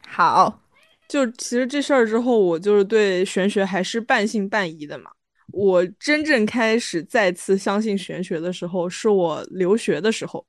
[0.08, 0.64] 好，
[1.08, 5.12] 就其实这事儿之后，我就是对玄学还是半信半疑的嘛。
[5.54, 10.48] 我真正开始再次相信玄学的时候，是我留学的时候，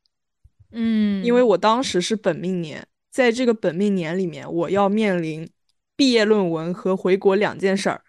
[0.70, 2.86] 嗯，因为我当时是本命年。
[3.12, 5.48] 在这个本命年里面，我要面临
[5.94, 8.02] 毕业论文和回国两件事儿。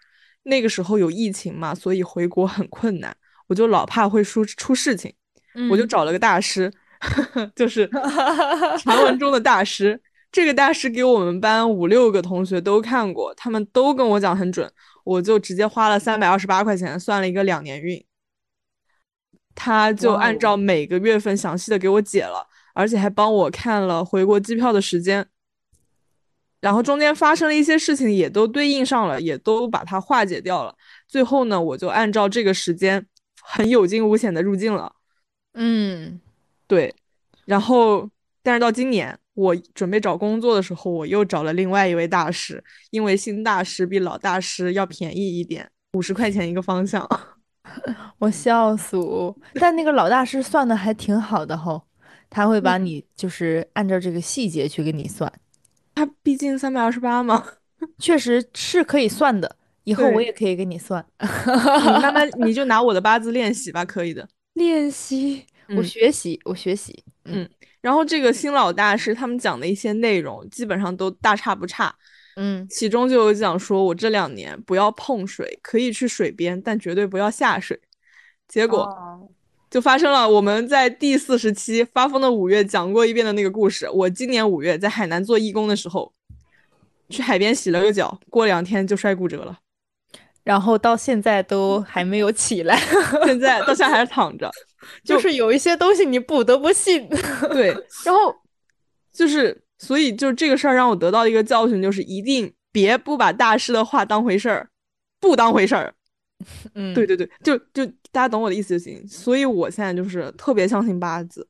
[0.44, 3.14] 那个时候有疫情嘛，所以回国很困难，
[3.46, 5.14] 我就老怕会出出事情，
[5.54, 6.72] 嗯我就找了个大师，
[7.54, 7.86] 就是
[8.82, 10.00] 传闻中的大师。
[10.32, 14.68] 这个大师给我们班五六个同学都看过，他们都跟我讲很准，
[15.04, 18.04] 我就直接花了三百二十八块钱算了一个两年运。
[19.54, 22.48] 他就按照每个月份详细的给我解了。
[22.74, 25.26] 而且还帮我看了回国机票的时间，
[26.60, 30.74] 然后中间发生了一些事情，也都对应上了，也都把它化解掉了。
[31.08, 33.06] 最后呢，我就按照这个时间，
[33.40, 34.92] 很有惊无险的入境了。
[35.54, 36.20] 嗯，
[36.66, 36.94] 对。
[37.44, 38.10] 然后，
[38.42, 47.08] 但是到今年我准备找工作的时候，我又找了另外一位大师，因为新大师比老大师要便宜一点，五十块钱一个方向。
[48.18, 49.36] 我笑死我！
[49.54, 51.82] 但那个老大师算的还挺好的吼。
[52.34, 55.32] 他会把你就是按照这个细节去给你算，
[55.94, 57.46] 他毕竟三百二十八嘛，
[58.00, 59.56] 确实是可以算的。
[59.84, 64.28] 以后我也可以给你算， 你慢慢 你就拿我的八字练习吧，可以的。
[64.54, 67.04] 练习，我学习，我学习。
[67.26, 67.48] 嗯，
[67.80, 71.94] 然后这个新老大师他们讲的一些内容基本上都大差不差。
[72.34, 77.80] 嗯，其中就有讲说，我这两年不要碰水，可以去水边，但绝对不要下水。
[78.48, 78.80] 结果。
[78.80, 79.28] 哦
[79.74, 83.90] 就发生了我们在第四十期发疯的五月讲过一遍的那个故事。
[83.90, 86.12] 我今年五月在海南做义工的时候，
[87.08, 89.58] 去海边洗了个脚，过两天就摔骨折了，
[90.44, 92.76] 然后到现在都还没有起来，
[93.26, 94.48] 现在到现在还是躺着。
[95.02, 97.08] 就是有一些东西你不得不信。
[97.50, 97.70] 对，
[98.06, 98.32] 然后
[99.12, 104.68] 就是所以就这个事儿让我得到一个教训，就是一定别不把大师的话当回事儿，
[105.18, 105.94] 不当回事儿。
[106.74, 109.06] 嗯，对对对，就就大家懂我的意思就行。
[109.06, 111.46] 所以我现在就是特别相信八字，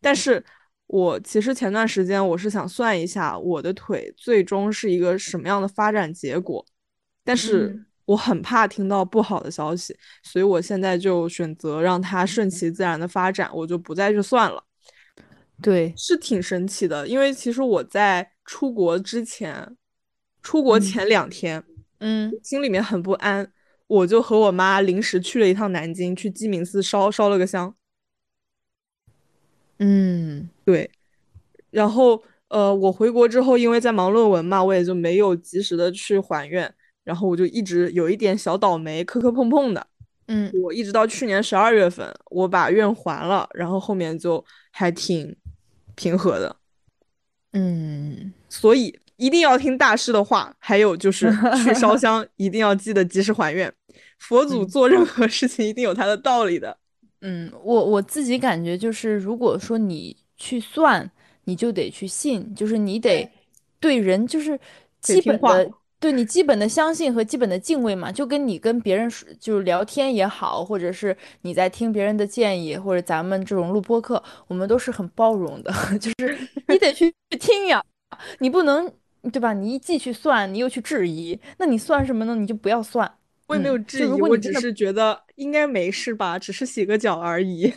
[0.00, 0.44] 但是
[0.86, 6.64] 我其实前段时间我是想算一下我的腿最终是一个什么样的发展结果，
[7.24, 14.62] 但是我很怕听到不好的消息，所以我现在就选择让它顺其自然的发展，我就不再去算了。
[15.60, 19.76] 对，是挺神奇的，因为其实我在出国之前，
[20.42, 21.64] 出国前两天，
[21.98, 23.50] 嗯，心里面很不安。
[23.88, 27.74] 我就和我妈临时去了一趟南京，去鸡鸣寺烧烧了个香。
[29.78, 30.90] 嗯，对。
[31.70, 36.74] 然后，呃，我回国之后，因为在忙论文嘛，我也就没有及时的去还愿。
[37.04, 39.86] 然后我就一直有一点小倒霉，磕磕碰碰的。
[40.26, 45.36] 嗯，我一直到去年十二月份，我把愿还了，然后后面就还挺
[45.94, 46.56] 平和的。
[47.52, 48.98] 嗯，所以。
[49.16, 53.72] 一定要听大师的话，还有就是去烧 香，一定要记得及时还愿。
[54.18, 56.76] 佛祖做任何事情一定有他的道理的。
[57.20, 61.10] 嗯，我我自己感觉就是，如果说你去算，
[61.44, 63.28] 你就得去信，就是你得
[63.80, 64.58] 对人就是
[65.00, 68.12] 基本的，对你基本的相信和基本的敬畏嘛。
[68.12, 77.82] 就跟你跟别人就是聊天也好，或者是你在听别人的建议，或者咱们这种录播课，我们都是很包容的， 就是你得去听呀，
[78.38, 78.92] 你不能。
[79.30, 79.52] 对吧？
[79.52, 82.34] 你一既去算，你又去质疑，那你算什么呢？
[82.34, 83.10] 你就不要算。
[83.46, 87.72] 我也没有质疑，我只是觉得应该没事吧，只是洗个脚而已。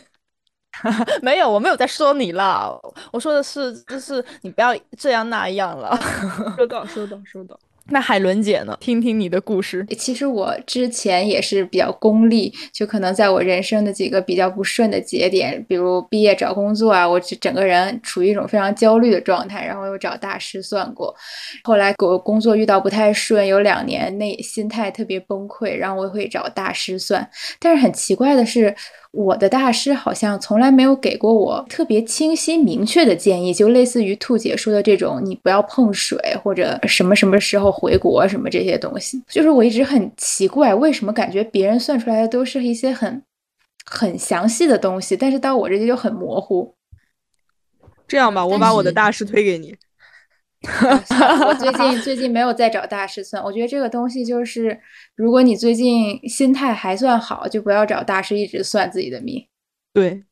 [1.22, 2.80] 没有，我没有在说你了，
[3.12, 5.98] 我说的是，就是你不要这样那样了。
[6.56, 7.58] 收到，收到，收到。
[7.90, 8.76] 那海伦姐呢？
[8.80, 9.84] 听听你的故事。
[9.98, 21.14] 其实我之前也是比较功利，就可能在我人生的几个比较不顺的节点，比如毕业找工作啊，我整个人处于一种非常焦虑的状态，然后又找大师算过。
[21.64, 27.28] 后来我工作遇到不太顺，有两年内心态特别崩溃，然后我会找大师算。
[27.58, 28.74] 但是很奇怪的是。
[29.12, 39.20] 我的大师好像从来没有给过我特别清晰明确的建议，就类似于兔姐说的这种，你不要碰水或者什么什么时候回国什么这些东西。
[39.28, 43.22] 就是我一直很奇怪，为什么感觉别人算出来的都是一些很
[43.84, 46.74] 很详细的东西，但是到我这里就很模糊。
[48.06, 49.74] 这样吧，我把我的大师推给你。
[50.62, 54.78] 我最近 最近没有再找大师算，我觉得这个东西就是，
[55.16, 59.46] 如果你最近心态还算好，就不要找大师一直算自己的命。
[59.94, 60.22] 对，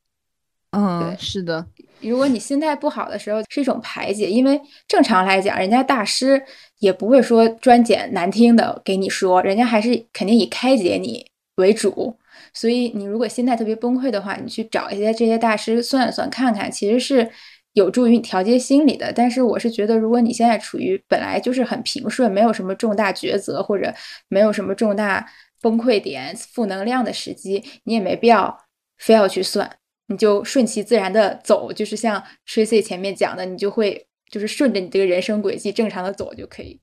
[0.71, 1.65] 嗯，是的。
[2.01, 6.41] 如果你心态不好的时候，是一种排解，因为正常来讲，人家大师
[6.77, 12.15] 也不会说专捡难听的给你说，人家还是肯定以开解你为主。
[12.53, 17.31] 所以你如果心态特别崩溃的话，你去找一些这些大师算一算看看，其实是。
[17.73, 23.93] 有助于你调节心理的，但是我是觉得，如果你现在处于本来就是很平顺，没有什么重大抉择或者
[24.27, 25.25] 没有什么重大
[25.61, 28.65] 崩溃点、负能量的时机，你也没必要
[28.97, 29.77] 非要去算，
[30.07, 36.79] 你就顺其自然的走，就是像 Tracy 前面讲的，你就会就是顺着你这个人生轨迹正常的走就可以。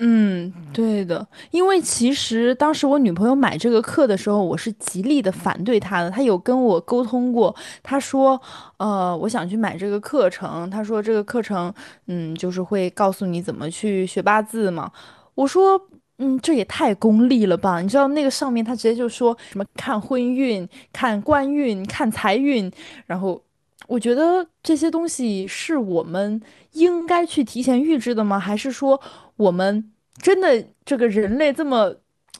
[0.00, 6.08] 嗯，对的，因为其实当时我女朋友买这个课的时候，我是极力的反对她的。
[6.08, 8.40] 她有跟我沟通过，她说，
[8.76, 11.74] 呃，我想去买这个课程，她说这个课程，
[12.06, 14.92] 嗯，就是会告诉你怎么去学八字嘛。
[15.34, 15.80] 我说，
[16.18, 17.80] 嗯，这也太功利了吧？
[17.80, 22.70] 你知道那个上面他直接就说什么看婚运、看官运、看财运，
[23.06, 23.42] 然后
[23.88, 26.40] 我觉得这些东西是我们
[26.74, 28.38] 应该去提前预知的吗？
[28.38, 29.00] 还是说？
[29.38, 31.96] 我们真的这个人类这么，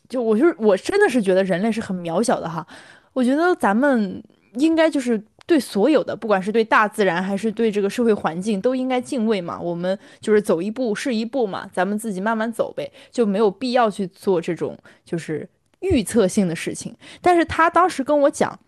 [0.08, 2.66] 就我就是我真的是觉得人类是很渺小的哈。
[3.14, 4.22] 我觉得咱们
[4.54, 9.58] 应该就是对所有的，不管是对大自然还是对这个社会环境，都应该敬畏嘛。
[9.58, 15.48] 我们就是走一步是一步嘛，咱们自己慢慢走呗，就没有必要去做这种就是
[15.80, 16.94] 预测性的事情。
[17.22, 18.58] 但是他当时跟我讲，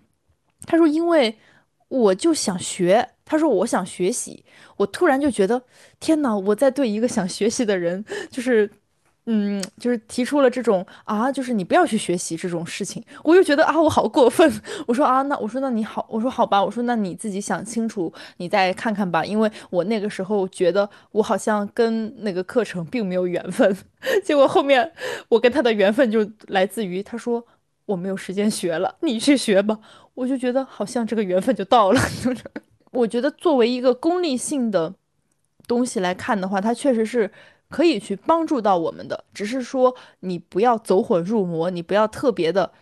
[0.67, 1.37] 他说因为
[1.91, 3.11] 我就想学。
[3.25, 4.45] 他说：“我想学习。”
[4.79, 5.63] 我突然就觉得，
[6.01, 6.37] 天哪！
[6.37, 8.69] 我在对一个想学习的人，就是，
[9.27, 13.01] 嗯，就是提出了这种啊，就是你不要去学习这种事情。
[13.23, 14.61] 我又觉得啊，我好过分。
[14.89, 19.25] 我说啊，那我说那你好，我说好吧，我说那你自己想清楚，你再看看吧。
[19.25, 23.77] 因为我那个时候觉得我好像跟那个课程并没有缘分。
[24.25, 24.91] 结果后面
[25.29, 27.47] 我跟他的缘分就来自于他说
[27.91, 29.79] 我没有时间学了，你去学吧。
[30.15, 32.01] 我就觉得好像这个缘分就到了。
[32.93, 34.95] 我觉得作为一个功利性的
[35.67, 37.31] 东西来看的话，它确实是
[37.69, 39.25] 可以去帮助到我们的。
[39.33, 42.73] 只是说你不要走火入魔，你不要特别的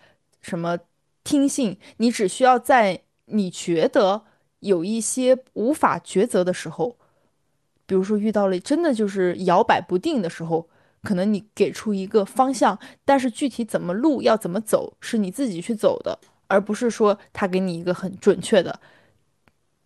[0.40, 0.78] 什么
[1.24, 4.22] 听信，你只需要在你觉得
[4.60, 6.96] 有一些无法抉择的时候，
[7.86, 10.68] 比如说遇到了真的就是摇摆不定的时候，
[11.02, 18.80] 可能你给出一个方向，但是具体怎么路要怎么走是你自己去走的，而不是说他给你一个很准确的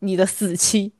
[0.00, 0.92] 你的死期，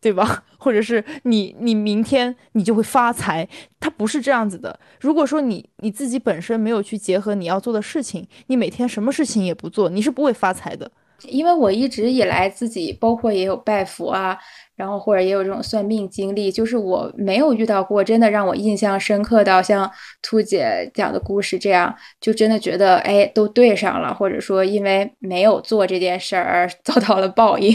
[0.00, 0.44] 对吧？
[0.58, 3.48] 或者是你你明天你就会发财，
[3.80, 4.78] 它不是这样子的。
[5.00, 10.92] 如果说你你自己本身没有去结合你要做的事情，你每天什么事情也不做，你是不会发财的。
[11.28, 14.36] 因为我一直以来自己包括也有拜佛啊，
[14.82, 19.88] 然后或者也有这种算命经历，就是我没有遇到过真的让我印象深刻到像
[20.20, 27.72] 兔姐讲的故事这样，就真的觉得哎都对上了，或者说因为没有做这件事儿而 遭到了报应。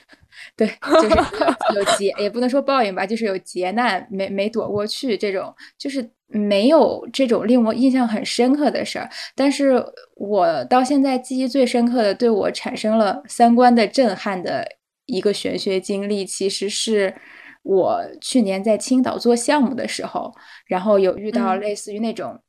[0.56, 1.14] 对，就是
[1.76, 9.06] 有劫，也不能说报应吧，就是有劫难没没躲过去，这种就是没有这种令我印象很深刻的事儿。
[9.34, 9.84] 但是
[10.14, 14.66] 我到现在记忆最深刻的，对我产生了三观的震撼的
[15.06, 17.16] 一个玄学经历，其实是
[17.62, 20.34] 我去年在青岛做项目的时候，
[20.66, 22.42] 然后有遇到类似于那种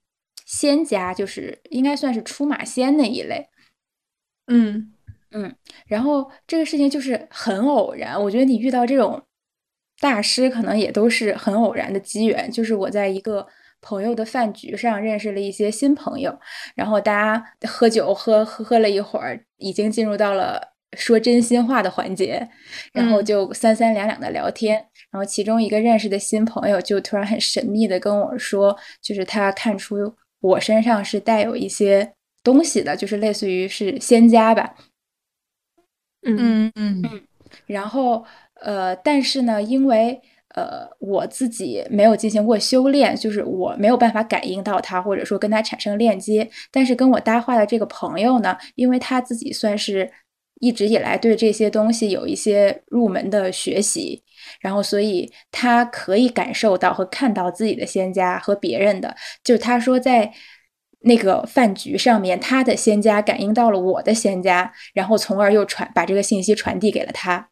[0.45, 3.47] 仙家，就是应该算是出马仙那一类，
[4.47, 4.93] 嗯。
[5.31, 5.53] 嗯，
[5.87, 8.19] 然后这个事情就是很偶然。
[8.23, 9.21] 我觉得你遇到这种
[9.99, 12.49] 大师，可能也都是很偶然的机缘。
[12.49, 13.45] 就是我在一个
[13.81, 16.39] 朋友的饭局上认识了一些新朋友，
[16.75, 22.49] 然后大家喝酒喝喝喝了一会儿，已经进入到了说真心话的环节，
[22.91, 24.85] 然后就三三两两的聊天。
[25.09, 34.75] 然后其中一个认识的新朋友就突然很神秘的跟我说，就是他看出我身上是带有一些东西的，就是类似于是仙家吧。
[36.23, 37.21] 嗯嗯嗯，
[37.67, 38.25] 然后
[38.61, 40.19] 呃，但是呢，因为
[40.55, 46.49] 呃我自己没有进行过修炼，就是我没有办法感应到他，或者说跟他产生链接。
[46.69, 50.11] 但是跟我搭话的这个朋友呢，因为他自己算是
[50.59, 54.23] 一直以来对这些东西有一些入门的学习，
[54.61, 60.33] 然后所以他可以感受到和看到自己的仙家和别人的，就他说在。
[61.01, 67.49] 那个饭局上面，他的仙家感应到了我的仙家，然后从而又传把这个信息传递给了他。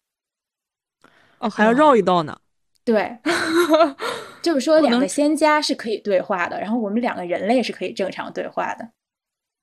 [1.37, 2.39] 哦，还要绕一道呢。
[2.83, 3.17] 对，
[4.41, 8.89] 就是说两个仙家是可以对话的，然后我们两个人类是可以正常对话的。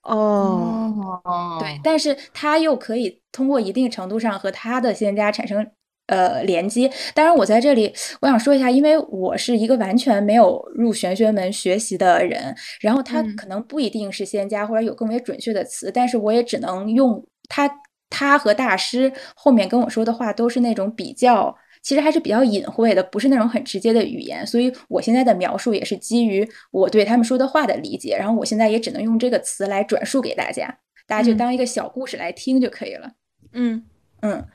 [0.03, 5.67] 哦，对，但是他又可以通过一定程度上和他的仙家产生。
[6.09, 6.91] 呃，连接。
[7.15, 7.91] 当然，我在这里
[8.21, 17.71] 我想说一下，因为我是一个完全没有入玄学门学习的人，然后他可能不一定是仙家，或者有更为准确的词，但是我也只能用他
[18.11, 33.13] 他和大师后面跟我说的话，都是那种比较，其实还是比较隐晦的，不是那种很直接的语言，所以我现在的描述也是基于我对他们说的话的理解，然后我现在也只能用这个词来转述给大家，大家就当一个小故事来听就可以了。
[33.53, 33.85] 嗯
[34.21, 34.47] 嗯。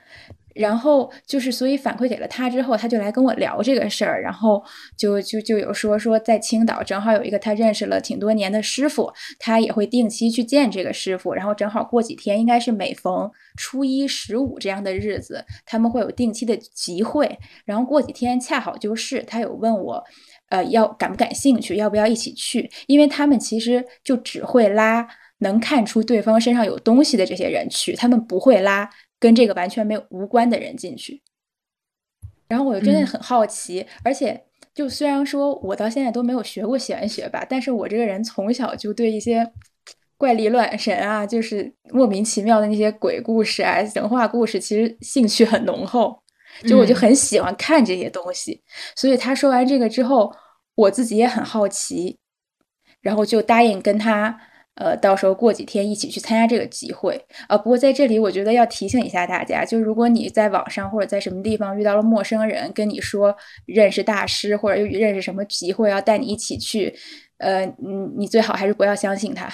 [0.57, 4.63] 然后就是，所以反馈给了他之后，他就来跟我聊这个事儿，然后
[4.97, 20.03] 就就就有说说在青岛正好有一个他认识了挺多年的师傅，他也会定期去见这个师傅，然后正好过几天，应该是每逢初一十五这样的日子，他们会有定期的集会，然后过几天恰好就是他有问我，
[20.49, 22.69] 呃，要感不感兴趣，要不要一起去？
[22.87, 25.07] 因为他们其实就只会拉
[25.39, 28.89] 能看出对方身上有东西的这些人去，他们不会拉。
[29.19, 31.21] 跟这个完全没有无关的人进去，
[32.47, 39.51] 然后我就真的很好奇，而且就虽然说我到现在都没有学过玄学吧，但是我这个人从小就对一些
[40.17, 46.21] 怪力乱神啊，就是莫名其妙的那些鬼故事啊、神话故事，其实兴趣很浓厚，
[46.67, 48.63] 就我就很喜欢看这些东西。
[48.95, 50.31] 所以他说完这个之后，
[50.75, 52.19] 我自己也很好奇，
[53.01, 54.39] 然后就答应跟他。
[54.77, 57.57] 呃，到时候过几天一起去参加这个集会啊。
[57.57, 66.93] 不过在这里，我觉得要提醒一下大家，就如果你在网上或者在什么地方遇到了陌生人，跟你说认识大师或者又认识什么集会要带你一起去，
[67.39, 69.51] 呃，你你最好还是不要相信他。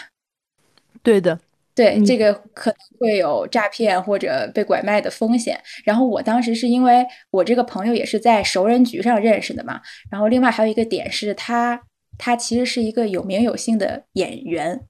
[1.01, 1.39] 对的，
[1.73, 5.57] 对这个可能会有诈骗或者被拐卖的风险。
[5.85, 9.79] 然后我当时是因为我这个朋友也是在熟人局上认识的嘛，
[10.11, 11.81] 然后另外还有一个点是他
[12.17, 14.81] 他其实是一个有名有姓的演员。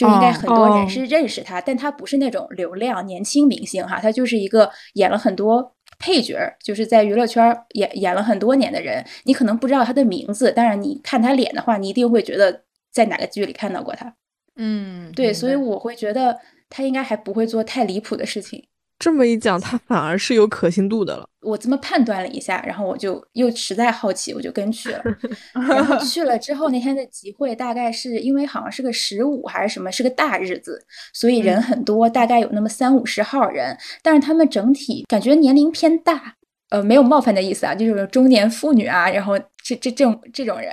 [0.00, 9.04] 就应该很多人是认识他，但他不是那种流量年轻明星哈，他就是一个演了很多配角，就是在娱乐圈演演了很多年的人。
[9.24, 14.14] 你可能不知道他的名字，但是你看他脸的话，你一定会觉得在哪个剧里看到过他。
[14.56, 16.38] 嗯，对，所以我会觉得
[16.70, 18.64] 他应该还不会做太离谱的事情。
[19.00, 21.26] 这么一讲，他反而是有可信度的了。
[21.40, 25.02] 我这么判断了一下，然后我就又实在好奇，我就跟去了。
[25.66, 30.84] 然后去了之后，那天的集会大概是因为好像是个十五还是什么，是个大日子，
[31.14, 33.74] 所以人很多，大概有那么三五十号人。
[34.02, 36.34] 但是他们整体感觉年龄偏大，
[36.68, 40.70] 呃，没有冒犯的意思啊，就是中年妇女啊，然后这这这种这种人。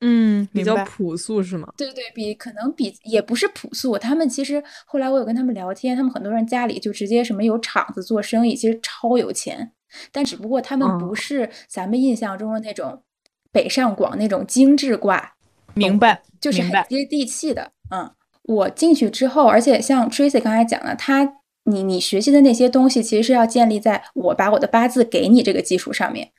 [0.00, 1.72] 嗯，比较朴素是吗？
[1.76, 9.72] 对对，比可能比也不是朴素，他们其实后来我有跟他们聊天，他们很多人家里就直接什么有厂子做生意，其实超有钱，
[10.12, 13.02] 但只不过他们不嗯是咱们印象中的那种
[13.50, 15.34] 北上广那种精致挂，
[15.72, 17.72] 明白，就是很接地气的。
[17.90, 18.10] 嗯，
[18.42, 26.32] 我进去之后，而且像 Tracy 刚才讲的，他你你学习的那些东西，其实是要建立在我把我的八字给你这个基础上面。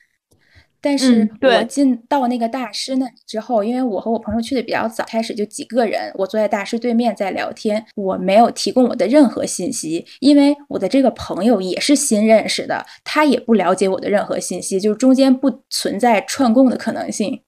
[0.87, 17.41] 但是我进到那个大师那里之后，因为我和我朋友去的比较早，开始就几个人，我坐在大师对面在聊天，我没有提供我的任何信息，因为我的这个朋友也是新认识的，他也不了解我的任何信息，就是中间不存在串供的可能性。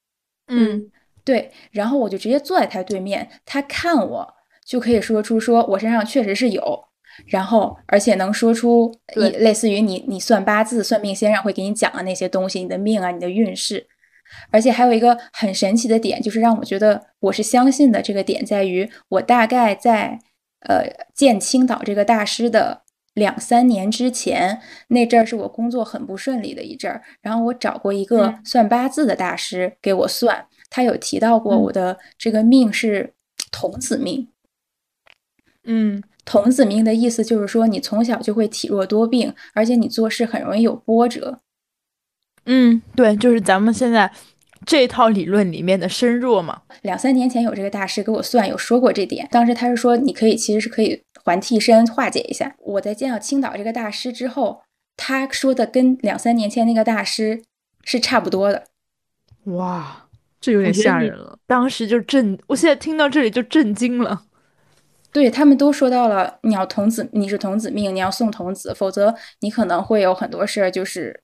[0.49, 0.91] 嗯
[1.23, 4.33] 对，然后我就直接坐在他对面，他看我
[4.65, 6.83] 就可以说出说我身上确实是有，
[7.25, 13.87] 然后而且能说出对一类似于你你算八字、算命先生会给你讲的那些东西，你的命啊、你的运势，
[14.51, 20.19] 而且还有一个很神奇的点，就是让我觉得我是相信的这个点在于，我大概在
[20.61, 22.83] 呃见青岛这个大师的。
[23.15, 33.13] 两三年之前，那阵儿是我工作很不顺利的一阵儿，然后我找过一个嗯算八字的大师给我算，他有提到过嗯我的这个命是
[33.51, 34.29] 童子命。
[35.65, 41.39] 嗯童子命的意思就是说，你从小就会体弱多病，而且你做事很容易有波折。
[42.45, 44.11] 嗯，对，就是咱们现在
[44.63, 46.61] 这套理论里面的身弱嘛。
[46.83, 49.27] 两三年前有这个大师给我算，有说过这点。
[49.31, 52.55] 当时他是说，你可以其实是可以还替身化解一下。
[52.59, 54.61] 我在见到青岛这个大师之后，
[54.95, 57.41] 他说的跟两三年前那个大师
[57.83, 58.65] 是差不多的。
[59.45, 60.05] 哇，
[60.39, 61.39] 这有点吓人了。
[61.47, 64.25] 当时就震，我现在听到这里就震惊了。
[65.11, 71.23] 对他们都说到了，你要童子，你是童子命，你要送童子，否则你可能会有很多事儿就是，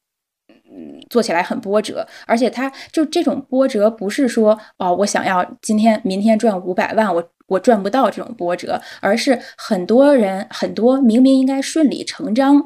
[0.50, 2.08] 嗯，做起来很波折。
[2.26, 12.64] 而且他就这种波折，不是说哦，我想要今天明天赚五百万，我我赚不到这种波折，而是很多人很多明明应该顺理成章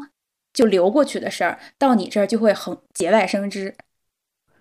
[0.53, 3.76] 就流过去的事儿，到你这儿就会很节外生枝。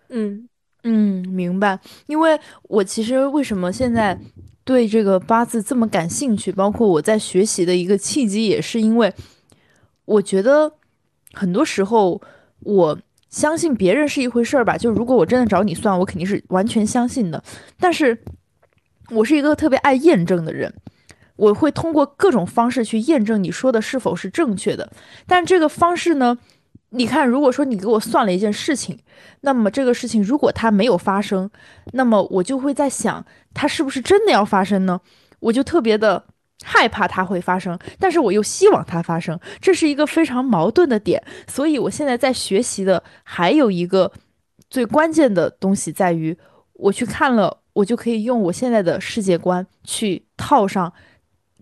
[0.08, 0.48] 嗯
[0.82, 1.78] 嗯，明白。
[2.06, 4.18] 因为我其实为什么现在
[4.68, 9.10] 对这个八字这么感兴趣，包括我在学习的一个契机，也是因为
[10.04, 10.70] 我觉得
[11.32, 12.20] 很多时候
[12.60, 12.98] 我
[13.30, 17.42] 相信别人是一回事儿吧，就如果我真的找你算，我肯定是完全相信的。
[17.80, 18.22] 但是
[19.08, 20.74] 我是一个特别爱验证的人。
[21.36, 24.92] 我会通过各种方式去验证你说的是否是正确的，
[25.24, 26.36] 但这个方式呢，
[26.90, 28.98] 你看，如果说你给我算了一件事情，
[29.42, 31.50] 那么这个事情如果它没有发生，
[31.92, 35.00] 那么我就会在想，它是不是真的要发生呢？
[35.40, 36.24] 我就特别的
[36.64, 41.22] 害怕它会发生，但是我又希望它发生，这是一个非常矛盾的点。
[41.46, 44.10] 所以我现在在学习的还有一个
[44.70, 46.36] 最关键的东西在于，
[46.72, 50.92] 我去看了，我就可以用我现在的世界观去套上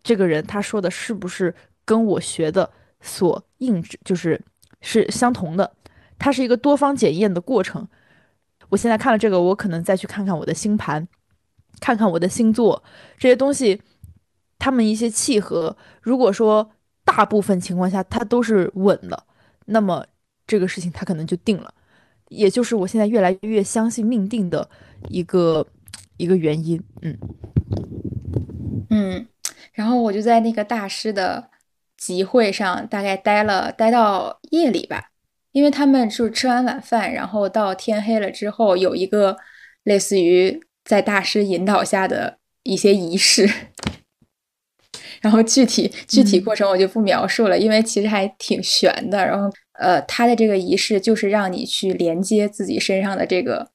[0.03, 1.53] 这个人他说的是不是
[1.85, 2.71] 跟我学的
[3.01, 4.41] 所印制，就是
[4.87, 5.73] 是相同的。
[6.17, 7.89] 它是一个多方检验的过程。
[8.69, 11.07] 我现在看了这个，我可能再去看看我的星盘，
[11.81, 12.83] 看看我的星座
[13.19, 13.83] 这些东西，
[14.59, 15.77] 他们一些契合。
[16.01, 16.71] 如果说
[17.05, 19.25] 大部分情况下它都是稳的，
[19.67, 20.07] 那么
[20.47, 21.75] 这个事情它可能就定了。
[22.29, 24.69] 也就是我现在越来越相信命定的
[25.09, 25.67] 一个
[26.17, 26.83] 一个原因。
[27.03, 27.19] 嗯
[28.91, 29.27] 嗯，
[29.73, 31.51] 然后我就在那个大师的
[31.97, 35.11] 集会上大概待了待到夜里吧，
[35.53, 39.37] 因为他们就是吃完晚饭，然后到天黑了之后有一个
[39.85, 43.49] 类似于在大师引导下的一些仪式，
[45.21, 46.45] 然后具体具体嗯。
[46.45, 49.25] 过程我就不描述了，因为其实还挺悬的。
[49.25, 53.71] 然后呃，他的这个仪式就是让你去连接自己身上的这个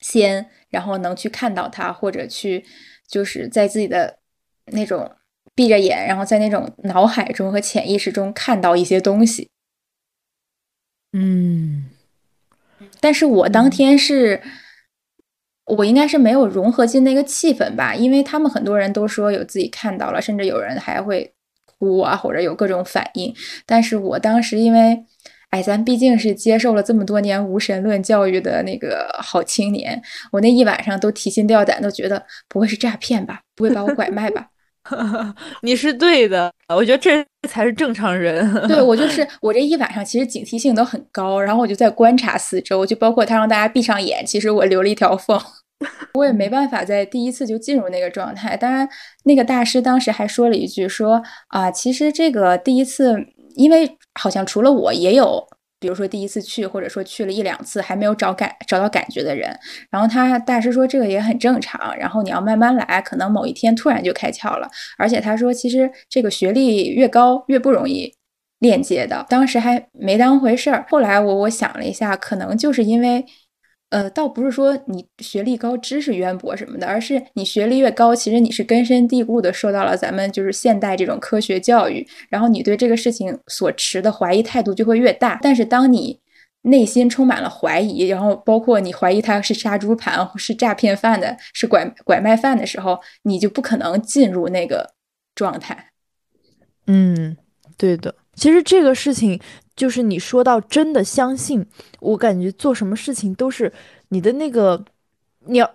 [0.00, 2.64] 仙，然后能去看到他，或者去
[3.06, 4.18] 就是在自己的
[4.66, 5.10] 那种
[5.58, 9.48] 闭着眼，然后在那种脑海中和潜意识中看到一些东西。
[11.12, 11.86] 嗯
[13.00, 14.40] 但是我当嗯天是，
[15.64, 21.34] 我应该是没有融合进那个气氛吧，因为他们很多人都说有自己看到了，甚至有人还会
[21.64, 23.34] 哭啊，或者有各种反应。
[23.66, 25.04] 但是我当时因为，
[25.50, 30.00] 哎，咱毕竟是接受了这么多年无神论教育的那个好青年，
[30.30, 34.50] 我那一晚上都提心吊胆，都觉得不会是诈骗吧，不会把我拐卖吧？
[35.62, 38.68] 你是对的，我觉得这才是正常人。
[38.68, 45.40] 对我就是我这一晚上其实警惕性都很高，然后我就在观察四周，就包括他让大家闭上眼，其实我留了一条缝，
[46.14, 48.56] 我也没办法在第一次就进入那个状态。
[48.56, 48.88] 当然，
[49.24, 53.16] 那个大师当时还说了一句说啊，其实这个第一次，
[53.54, 55.47] 因为好像除了我也有
[55.80, 59.56] 比如说第一次去，或者说去了一两次还没有找感找到感觉的人，
[59.90, 64.68] 然后他大师说这个也很正常，然后你要慢慢来，可能某一天突然就开窍了。
[64.96, 68.14] 而且他说，其实这个学历越高越不容易
[68.58, 69.24] 链接的。
[69.28, 73.24] 当时还没当回事儿，后来我我想了一下，可能就是因为。
[73.90, 85.38] 呃，倒不是说你学历高、知识渊博什么的，而是你学历越高，其实你是根深蒂固的受到了咱们就是现代这种科学教育，然后你对这个事情所持的怀疑态度就会越大。
[85.40, 86.20] 但是当你
[86.62, 94.92] 内心充满了怀疑，然后包括你怀疑他是杀猪盘、是诈骗犯的、是拐拐卖犯的时候，你就不可能进入那个
[95.34, 95.92] 状态。
[96.86, 97.38] 嗯，
[97.78, 98.14] 对的。
[98.34, 99.40] 其实这个事情。
[99.78, 101.64] 就是你说到真的相信，
[102.00, 103.72] 我感觉做什么事情都是
[104.08, 104.84] 你的那个，
[105.46, 105.70] 你要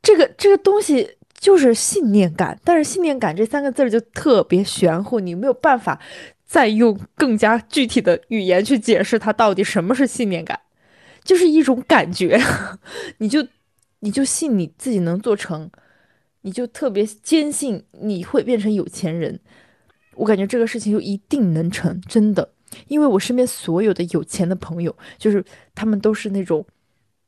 [0.00, 6.00] 这个这个东西就是信念感，但是信念感这三个字就特别玄乎，你没有办法
[6.46, 10.58] 再用更加具体的语言去解释它到底什么是信念感，
[11.22, 12.40] 就是一种感觉，
[13.18, 13.46] 你就
[14.00, 15.70] 你就信你自己能做成，
[16.40, 19.38] 你就特别坚信你会变成有钱人，
[20.14, 22.54] 我感觉这个事情就一定能成，真的。
[22.86, 25.44] 因为我身边所有的有钱的朋友，就是
[25.74, 26.64] 他们都是那种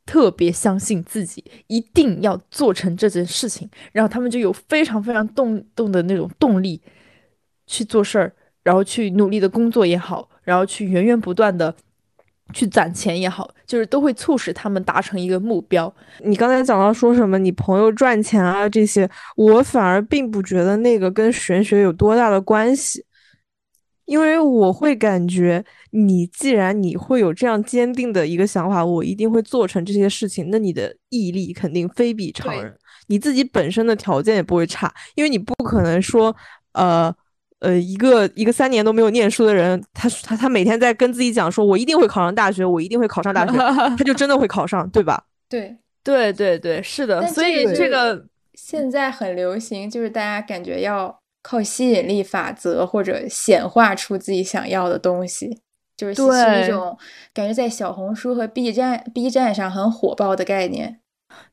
[0.06, 6.80] 特别相信自己一定要做成这件事情，然后他们就有非常非常动动的那种动力
[7.66, 8.32] 去做事儿，
[8.62, 11.74] 然后去努力的工作也好，然后去源源不断的
[12.52, 15.92] 去攒钱也好，就是都会促使他们达成一个目标。
[16.24, 23.04] 你刚才讲到说什么你朋友赚钱啊这些，我反而并不觉得那个跟玄学有多大的关系。
[24.10, 32.76] 因为我会感觉，你既然你会有这样坚定的一个想法，我一定会做成这些事情，那你的毅力肯定非比常人。
[33.06, 36.34] 你自己本身的条件也不会差，因为你不可能说，
[36.72, 37.14] 呃
[37.60, 43.52] 呃，一个一个三年都没有念书的人，他他他每天在跟自己讲说，我一定会考上大学，我一定会考上大学，
[43.96, 45.22] 他就真的会考上，对吧？
[45.48, 47.24] 对对对对，是的。
[47.28, 51.19] 所以这个现在很流行，就是大家感觉要。
[51.42, 55.60] 靠吸引力法则或者显化出自己想要的东西，
[55.96, 56.96] 就是是一种
[57.32, 61.00] 感觉在小红书和 B 站 B 站上很火爆的概念。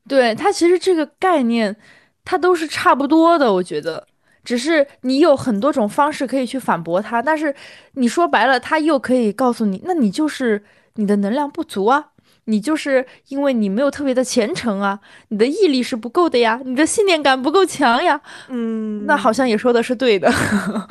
[0.08, 1.76] 对它其实这个概念，
[2.24, 4.06] 它都是差不多的，我觉得，
[4.42, 7.54] 只是你有很多种方式可以去反驳它，但是
[7.92, 10.64] 你说白了，它又可以告诉你，那你就是
[10.94, 12.10] 你的能量不足啊。
[12.48, 18.20] 你就是因为你没有特别的虔诚啊，你的毅力是不够的呀，你的信念感不够强呀。
[18.48, 20.30] 嗯，那好像也说的是对的，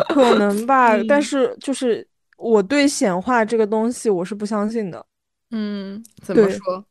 [0.10, 0.96] 可能吧。
[1.08, 5.04] 但是就是我对显化这个东西我是不相信的。
[5.52, 6.86] 嗯，怎么说？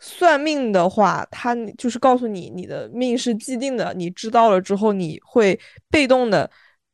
[0.00, 5.58] 算命的话，他就是告诉你你的命是既定的，你知道了之后你会
[5.90, 6.50] 被动的。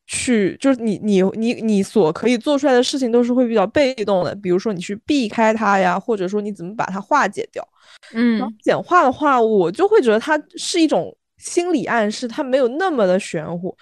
[0.07, 7.67] 去就是你你你你所可以做出来的事情都是会比较被动的，比如说你去避开它呀，或者说你怎么把它化解掉。
[8.13, 13.75] 嗯，简化的话，我就会觉得它是一种心理暗示，它没有那么的玄乎，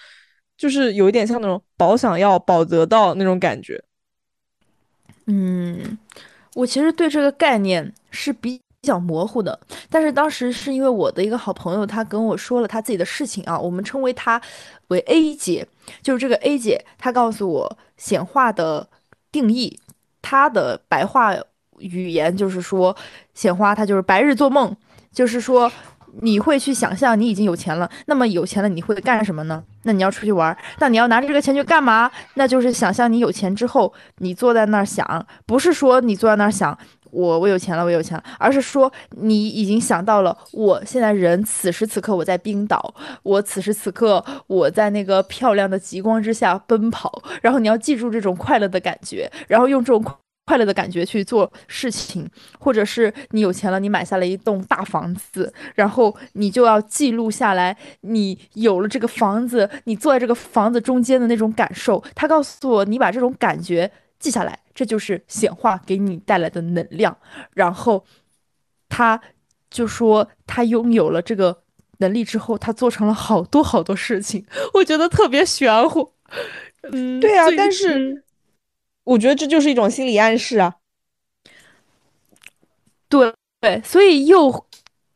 [0.57, 3.83] 就是有一点像那种保想要保得到那种感觉。
[5.27, 5.99] 嗯，
[6.55, 8.62] 我其实对这个概念是比。
[8.83, 9.57] 比较模糊的，
[9.89, 14.43] 但是当时是因为我的一个好朋友，他跟我说了他自己的事情啊，我们称为他
[14.89, 15.65] 为 A 姐，
[16.03, 18.89] 就是这个 A 姐，她告诉我显化的
[19.31, 19.79] 定义，
[20.21, 21.33] 她的白话
[21.79, 22.97] 语言就是说
[23.35, 24.77] 显化，它就是白日做梦，
[25.13, 25.71] 就是说
[26.21, 29.63] 你会去想象你已经有钱了，那么有钱了你会干什么呢？
[29.85, 32.11] 那你要出去玩，那你要拿着这个钱去干嘛？
[32.35, 36.77] 那就是想象你有钱之后，你坐在那儿想，不是说你坐在那儿想。
[37.13, 50.03] 我我有钱了，我有钱了，而是说你已经想到了，我现在人此时此刻我在冰岛，我此时此刻我在那个漂亮的极光之下奔跑，然后你要记住这种快乐的感觉，然后用这种
[50.47, 62.03] 快乐的感觉去做事情，或者是你有钱了，你买下了一栋大房子，然后你就要记录下来，你有了这个房子，你坐在这个房子中间的那种感受。
[62.15, 63.91] 他告诉我，你把这种感觉。
[64.23, 67.19] 记下来，这就是显化给你带来的能量。
[67.53, 68.05] 然后，
[68.89, 69.21] 他
[69.69, 71.65] 就说他拥有了这个
[71.99, 76.13] 能力之后，他做成了好多好多事情，我觉得特别玄乎。
[76.93, 78.23] 嗯，对啊，但是
[79.03, 80.77] 我觉得这就是一种心理暗示啊。
[83.09, 84.51] 对对，所以又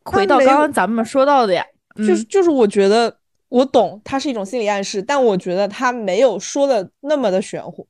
[0.05, 1.65] 回到刚刚咱们说到的呀，
[1.97, 7.87] 就是就是我觉得我懂，它是一种心理暗示，但我觉得他没有说的那么的玄乎。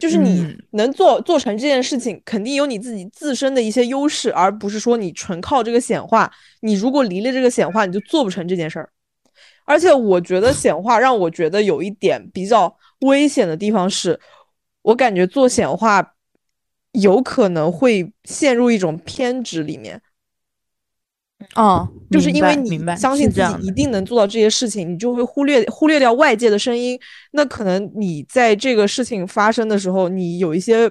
[0.00, 6.28] 就是你能做做成这件事情，肯定有你自己自身的一些优势，而不是说你纯靠这个显化。
[6.62, 8.90] 你如果离了这个显化，你就做不成这件事儿。
[9.66, 14.18] 而且我觉得显化让我觉得有一点比较危险的地方是，
[14.82, 16.14] 我感觉做显化
[16.92, 20.00] 有可能会陷入一种偏执里面。
[21.54, 26.98] 哦，就是因为你相信自己一定能做到这些事情，你就会忽略忽略掉外界的声音。
[27.32, 30.90] 那可能你在这个事情发生的时候，你有一些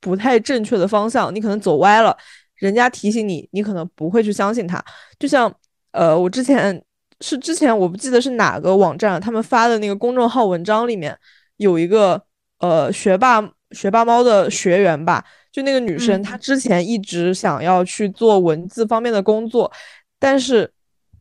[0.00, 2.16] 不太正确的方向，你可能走歪了。
[2.56, 4.84] 人家提醒你，你可能不会去相信他。
[5.18, 5.52] 就像
[5.92, 6.80] 呃，我之前
[7.20, 11.16] 是之前我不记得是哪个网站，他们发的那个公众号文章里面
[11.56, 12.22] 有一个
[12.58, 15.24] 呃学霸学霸猫的学员吧。
[15.52, 19.70] 就那个女生，她之前一直想要去做文字方面的工作，
[20.18, 20.72] 但是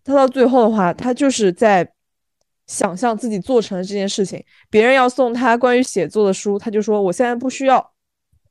[0.03, 1.91] 她到最后的话，她就是在
[2.67, 4.43] 想象自己做成了这件事情。
[4.69, 7.91] 别人要送她关于写作的书，她就说：“我现在不需要，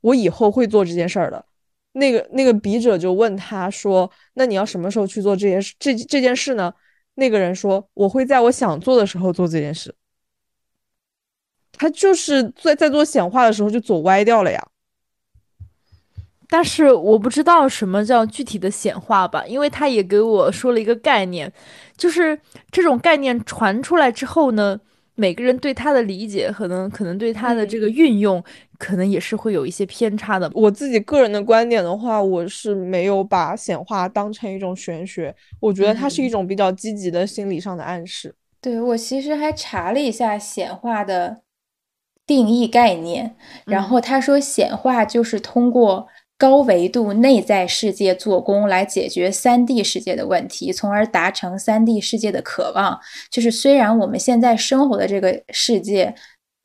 [0.01, 1.45] 我以后会做这件事儿的。”
[1.93, 5.75] 那个那个笔者就问她说：“那你要什么时候去做这件事？
[5.79, 6.73] 这这件事呢？”
[7.15, 9.95] 那个人说：“我会在我想做的时候做这件事。”
[11.73, 14.69] 他就是在在做显化的时候就走歪掉了呀。
[16.51, 21.53] 但是我不知道什么叫具体的显化吧，因为他也给我说了一个概念，
[21.97, 22.41] 就是
[22.71, 24.81] 这种概念传出来之后呢，
[25.15, 28.43] 每个人对他的理解可能可能对他的这个运用，
[28.79, 30.51] 可能也是会有一些偏差的。
[30.55, 38.35] 我自己个人的观点的话，我是没有把显化当成一种玄学，我觉得它是一种比较积极的心理上的暗示。
[38.63, 41.43] 对我其实还查了一下显化的
[42.27, 43.37] 定义概念，
[43.67, 46.09] 然后他说显化就是通过。
[46.39, 52.99] 高维度内在世界做工来解决三 D 世界的问题，从而达成三 D 世界的渴望。
[53.31, 56.15] 就是虽然我们现在生活的这个世界。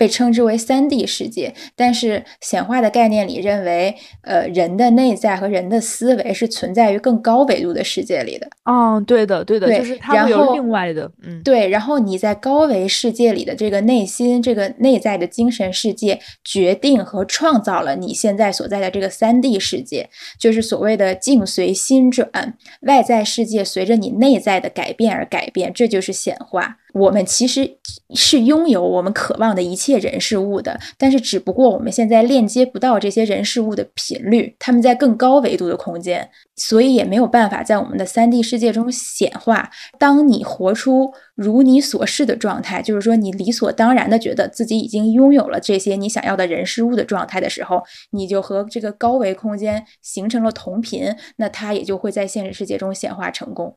[0.04, 8.45] 被称之为三 D 世界，但是显化的概念里认为，呃，人的内在和人的思维是存在于更高维度的世界里的。
[8.66, 11.70] 哦，对的，对的，就是它有另外的，嗯，对。
[11.70, 26.80] 然后你在高维世界里的这个内心，这个内在的精神世界，决定和创造了你现在所在的这个三 D 世界，就是所谓的境随心转，外在世界随着你内在的改变而改变，这就是显化。
[26.93, 27.78] 我们其实
[28.14, 39.70] 是拥有我们渴望的一切人事物的，但是只不过我们现在链接不到这些人事物的频率，他们在更高维度的空间，所以也没有办法在我们的三 D 世界中显化。
[39.98, 53.76] 当你活出如你所示的状态，就是说你理所当然的觉得自己已经拥有了这些你想要的人事物的状态的时候，你就和这个高维空间形成了同频，那它也就会在现实世界中显化成功。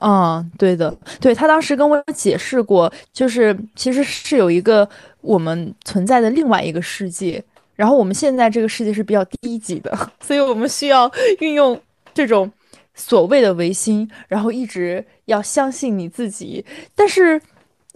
[0.00, 4.88] 嗯，对的，对他当时跟我解释过，就是其实是有一个
[5.28, 7.44] 我们存在的另外一个世界，
[7.76, 11.10] 然后我们现在这个世界是比较低级的， 所以我们需要
[11.40, 11.78] 运用
[12.14, 12.50] 这种
[12.94, 16.64] 所谓的唯心，然后一直要相信你自己，
[16.94, 17.38] 但是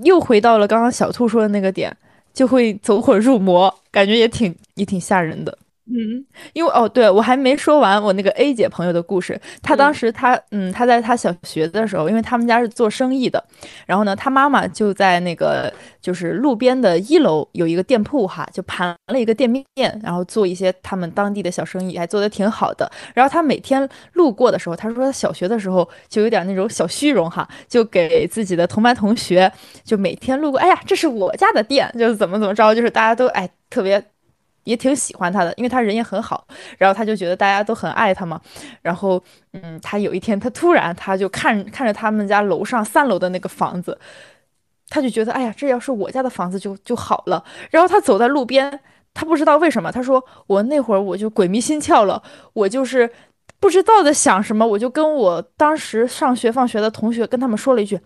[0.04, 1.96] 又回到了刚刚小兔说的那个点，
[2.34, 5.56] 就会走火入魔，感觉也挺也挺吓人的。
[5.86, 6.24] 嗯，
[6.54, 9.38] 因为哦，对我还没说完我那个 A 姐朋友的故事。
[9.62, 13.42] 她当时她嗯，她在她小学的时候，因为他们家是做生意的，
[13.86, 19.66] 然后呢，她妈妈就在那个就是路边的一楼有一个店铺哈，就盘了一个店面，
[20.02, 22.90] 然后做一些他们当地的小生意，还做得挺好的。
[23.14, 29.50] 然后她每天路过的时候，她说她小学的时候就有点那种小虚荣哈，就给自己的同班同学
[29.84, 34.11] 就每天路过，哎呀，这是我家的店，就是怎么怎么着，就是大家都哎特别。
[34.64, 36.46] 也挺喜欢他的，因为他人也很好，
[36.78, 38.40] 然后他就觉得大家都很爱他嘛。
[38.80, 43.98] 然后，嗯，他有一天，他突然他就看看着他们家楼上三楼的那个房子，
[44.88, 47.44] 他就觉得，哎呀，这要是我家的房子就就好了。
[47.70, 48.80] 然后他走在路边，
[49.14, 53.10] 他不知道为什么，他说我那会儿我就鬼迷心窍了，我就是
[53.58, 58.00] 不知道在想什么，我就跟我当时上学放学的同学跟他们说了一句。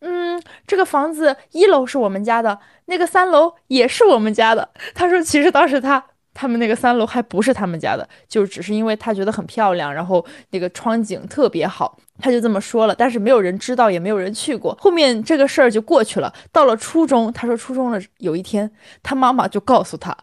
[0.00, 4.70] 嗯，这个房子一楼是我们家的，那个三楼也是我们家的。
[4.94, 12.94] 他说，其实当时他他们那个三楼还不是他们家的，就只是因为他觉得很漂亮，然后那个窗景特别好，他就这么说了。
[12.94, 14.74] 但是没有人知道，也没有人去过。
[14.80, 16.32] 后面这个事儿就过去了。
[16.50, 18.72] 到了初中，他说初中了，有一天
[19.02, 20.16] 他妈妈就告诉他，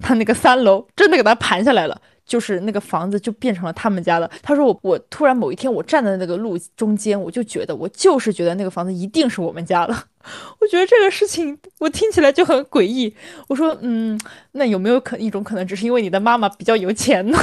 [0.00, 2.00] 他那个三楼真的给他盘下来了。
[2.32, 4.26] 就是那个房子就变成了他们家的。
[4.40, 10.06] 他说我我突然某一天我站在那个路中间，我就觉得我就是觉得那个房子一定是我们家了。
[10.58, 13.14] 我觉得这个事情我听起来就很诡异。
[13.48, 14.18] 我说嗯，
[14.52, 17.36] 那有没有可一种可能，只是因为你的妈妈比较有钱呢？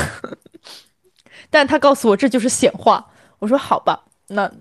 [1.51, 3.05] 但他告诉我这就是显化。
[3.37, 4.51] 我说好吧，那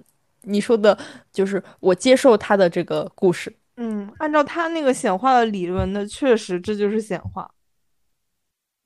[0.43, 0.99] 你说的
[1.33, 3.51] 就是我接受他的这个故事。
[3.79, 7.51] 嗯，按照他那个显化的理论，那确实这就是显化。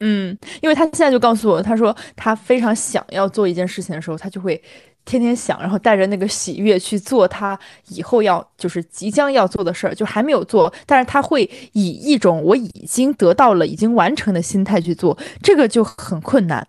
[0.05, 4.61] 嗯，因为他现在就告诉我，他说他非常想要做一件事情的时候，他就会
[5.05, 16.66] 天天想，然后带着那个喜悦去做他以后要就是即将要做的事儿，就还没有做，但是他会以一种我已经得到了、已经完成的心态去做，这个就很困难。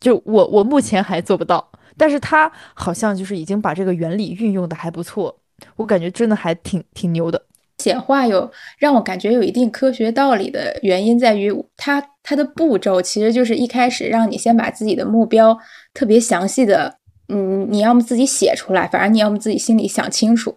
[0.00, 5.38] 就我我目前还做不到，但是他好像就是已经把这个原理运用的还不错，
[5.76, 7.42] 我感觉真的还挺挺牛的。
[7.84, 15.58] 显化有让我感觉有一定科学道理的原因在于，它它的步骤其实就是一开始让你先把自己的目标
[15.92, 16.96] 特别详细的，
[17.28, 20.56] 嗯，你要么自己写出来，反正你要么自己心里想清楚，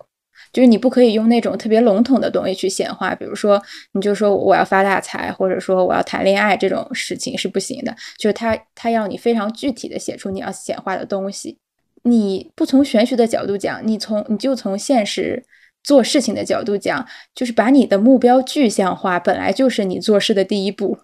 [0.54, 3.62] 就是你不可以用那种特别笼统的东西去显化，比如说
[3.92, 11.58] 你就说我要发大财，或者说我要谈恋爱这种事情是不行的，就是他他要你非常具体的写出你要显化的东西，
[12.04, 15.44] 你不从玄学的角度讲，你从你就从现实。
[15.88, 20.98] 做事情的角度讲，就是把你的目标具象化，本来就是你做事的第一步。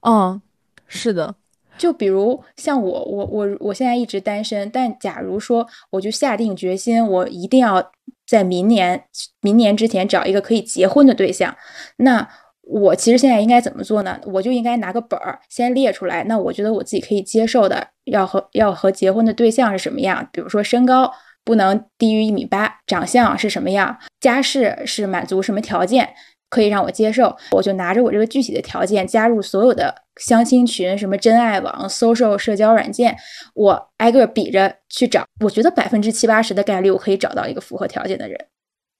[0.00, 0.40] 嗯，
[0.86, 1.34] 是的。
[1.76, 7.92] 就比如像我，我我我现在一直单身，但假如说我就下定决心，我一定要
[8.26, 9.04] 在明年
[9.42, 11.54] 明年之前找一个可以结婚的对象，
[11.98, 12.26] 那
[12.62, 14.18] 我其实现在应该怎么做呢？
[14.24, 20.26] 我就应该拿个本儿先列出来，那我觉得我自己可以接受的，要和要和结婚的对象是什么样？
[20.32, 21.12] 比如说身高。
[21.46, 26.12] 不能低于一米八，长相是什么样，家世是满足什么条件，
[26.50, 33.16] 可以让我接受，我就拿着我这个具体的条件加入所有的相亲群，什么真爱网、social 社交软件，
[33.54, 38.46] 我挨个比着去找，我觉得百分之七八十的概率我可以找到一个符合条件的人。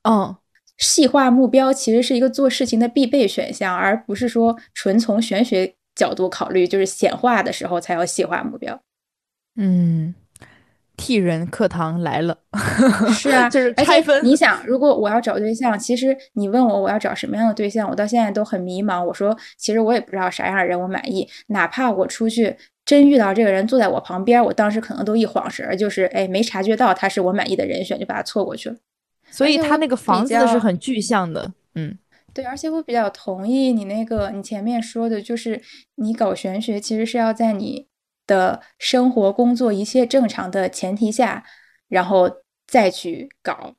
[0.08, 0.36] 嗯，
[0.78, 8.80] 细化目标其实是一个做事情的必备选项，而不是说纯从玄学角度考虑，就是显化的时候才要细化目标。
[9.56, 10.14] 嗯。
[10.96, 12.36] 替人课堂来了，
[13.12, 14.24] 是啊，就是拆分。
[14.24, 19.04] 你想，如果我要找对象，其实你问我我要找什么样的对象，我到现在都很迷茫。
[19.04, 21.28] 我说，其实我也不知道啥样的人我满意。
[21.48, 28.76] 哪怕我出去真遇到这个人坐在我旁边，我当时可能都一晃神，就是哎没察觉到他是我满意的人选，就把他错过去了。
[29.30, 31.98] 所以他那个房子是很具象的，嗯，
[32.32, 32.44] 对。
[32.44, 35.60] 而且我比较同意你那个你前面说的，就是
[35.96, 37.86] 你搞玄学其实是要在你。
[38.26, 41.44] 的生活、工作一切正常的前提下，
[41.88, 42.30] 然后
[42.66, 43.74] 再去搞。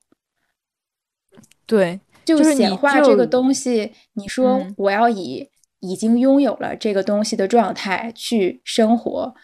[1.65, 3.91] 对，就是显化这个东西。
[4.13, 9.35] 你说我要以已经拥有了这个东西的状态去生活，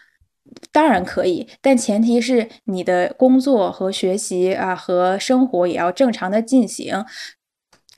[0.72, 7.04] 当然可以，但前提是你的工作和学习啊和生活也要正常的进行。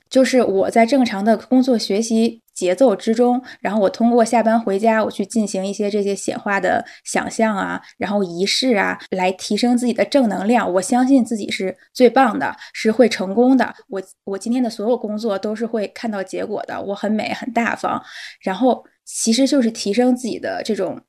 [0.09, 2.41] 就是我在正常的工作学习。
[2.57, 10.73] 节奏之中，然后我通过下班回家，我去进行一些这些显化的想象啊，然后仪式啊，来提升自己的正能量。
[10.73, 13.75] 我相信自己是最棒的，是会成功的。
[13.89, 16.81] 我我今天的所有工作都是会看到结果的。
[16.81, 18.01] 我很美，很大方。
[18.41, 20.99] 然后其实就是提升自己的这种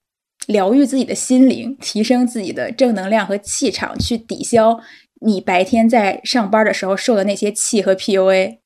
[0.49, 4.79] 疗愈自己的心灵，提升自己的正能量和气场，去抵消
[5.23, 8.59] 你白天在上班的时候受的那些气和 PUA。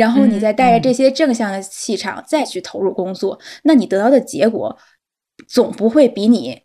[0.00, 4.78] 然后你再带着这些正向的气场再去投入工作，那你得到的结果
[5.46, 6.62] 总不会比你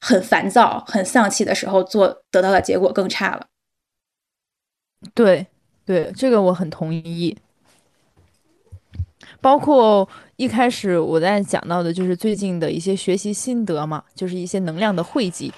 [0.00, 3.46] 很烦躁、很丧气的时候做得到的结果更差了。
[5.14, 5.46] 对
[5.84, 7.36] 对，这个我很同意。
[9.40, 15.52] 包括一开始我在讲到的，就是最近的一些学习心得嘛，就是一些能量的汇集。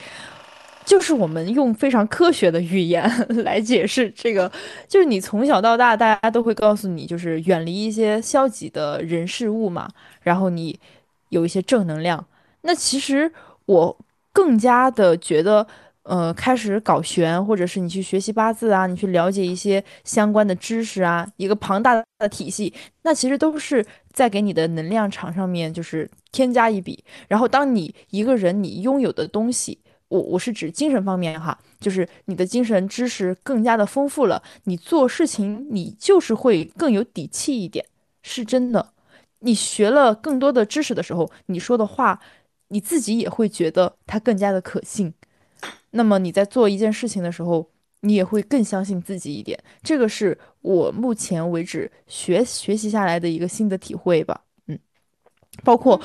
[0.84, 3.08] 就是我们用非常科学的语言
[3.44, 4.50] 来解释这个，
[4.88, 9.88] 就是你从小到大，大家都会告诉你，就是远离一些消极的人事物嘛，
[10.22, 10.80] 然后你
[11.28, 12.26] 有一些正能量。
[12.62, 13.30] 那其实
[13.66, 13.96] 我
[14.32, 15.66] 更加的觉得，
[16.02, 22.72] 呃，开始搞玄，或者是你去学习八字啊，你去了解一些相关的知识啊，一个庞大的体系，
[23.02, 27.04] 那其实都是在给你的能量场上面就是添加一笔。
[27.28, 29.78] 然后当你一个人你拥有的东西。
[30.10, 37.86] 我我是指精神方面哈，就是你的精神知识更加的丰富了，你做事情你就是会更有底气一点，
[38.22, 38.92] 是真的。
[39.38, 42.20] 你学了更多的知识的时候，你说的话
[42.68, 45.14] 你自己也会觉得它更加的可信。
[45.92, 49.58] 那么你在做一件事情的时候，你也会更相信自己一点。
[49.82, 54.42] 这个是我目前为止学学习下来的一个新的体会吧。
[54.66, 54.76] 嗯，
[55.62, 56.00] 包括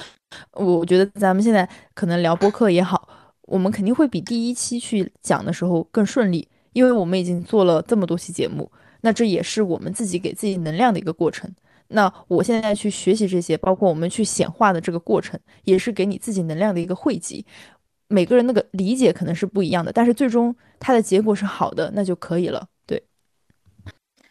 [0.51, 3.09] 我觉得咱们现在可能聊播客也好。
[3.47, 8.71] 我们肯定会比第一期去讲的时候更顺利，因为我们已经做了这么多期节目，
[9.01, 11.49] 那这也是我们自己给自己能量的一个过程。
[11.89, 17.45] 那我现在去学习这些，包括我们去显化的这个过程，也是给你自己能量的一个汇集。
[18.07, 22.67] 每个人那个理解可能是不一样的，但是最终它的结果是好的，那就可以了。
[22.87, 23.03] 对。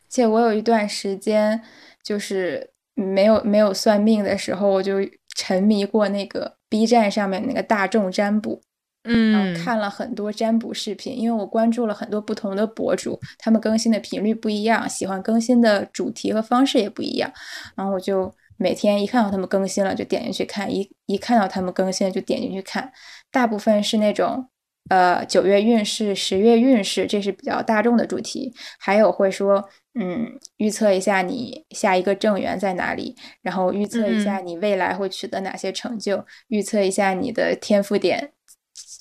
[0.08, 1.62] 且我有一段时间
[2.02, 4.96] 就是没有没有算命的时候，我就
[5.36, 8.60] 沉迷过那个 B 站上面那个大众占卜。
[9.04, 17.32] 嗯，看了很多占卜视频，因为我关注了很多不同的博主，他们更新的频率不一样，喜欢更新的主题和方式也不一样，
[17.76, 22.92] 然后我就每天一看到他们更新了就点进去看，一一看到他们更新就点进去看，
[23.30, 24.48] 大部分是那种。
[24.90, 28.52] 呃，九月运势、十月运势，这是比较大众的主题。
[28.78, 38.32] 还有会说，嗯，预测一下你下一个正缘在哪里，然后预测一下你未来会取得哪些成就，预测一下你的天赋点，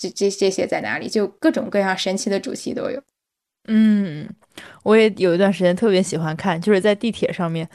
[0.10, 3.02] 这这这些在哪里，就各种各样神奇的主题都有。
[3.68, 4.28] 嗯，
[4.84, 7.68] 我也有一段时间特别喜欢看，就是在地铁上面，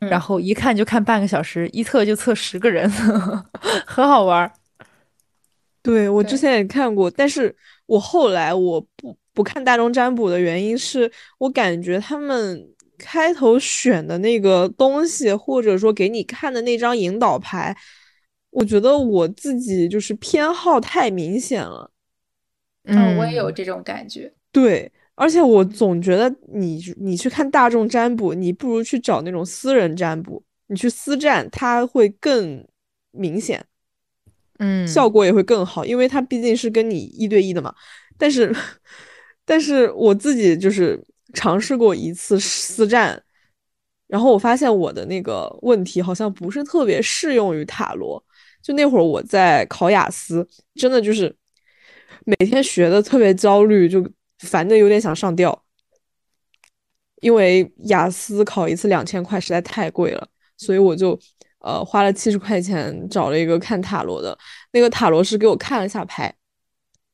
[0.00, 2.90] 然后一看就看半个小时，一测就测十个人，
[3.86, 4.50] 很好玩。
[5.82, 7.54] 对我之前也看过，但是
[7.86, 12.68] 我后来我不不看大众占卜的原因是我感觉他们
[12.98, 17.74] 开头选的那个东西，或者说给你看的那张引导牌，
[18.58, 21.88] 我觉得我自己就是偏好太明显了。
[22.84, 24.32] 嗯，我也有这种感觉。
[24.50, 32.66] 对，而且我总觉得你你去看大众占卜，你不如去找那种私人占卜，你去私占，它会更
[33.12, 33.64] 明显。
[34.58, 37.72] 嗯，效果也会更好，因为它毕竟是跟你一对一的嘛。
[38.16, 38.52] 但是，
[39.44, 41.00] 但是我自己就是
[41.32, 43.22] 尝试过一次私占，
[44.08, 48.20] 然后我发现我的那个问题好像不是特别适用于塔罗。
[48.68, 51.34] 就那会儿我在考雅思，真的就是
[52.26, 54.06] 每天学的特别焦虑，就
[54.40, 55.64] 烦的有点想上吊。
[57.22, 61.18] 因为雅思考一次两千块实在太贵了，所以我就。
[61.60, 64.38] 呃，花了七十块钱找了一个看塔罗的，
[64.72, 66.32] 那个塔罗师给我看了一下牌，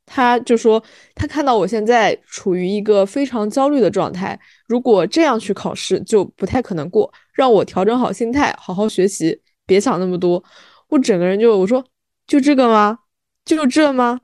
[0.05, 0.81] 他就说
[1.15, 4.39] 他看到我现在处于一个非常焦虑的状态，
[4.69, 10.45] 如果这样去考试就不太可能过，让我调整好心态，好好学习，别想那么多。
[10.89, 11.85] 我整个人就我说
[12.27, 12.99] 就这个吗？
[13.45, 14.21] 就这吗？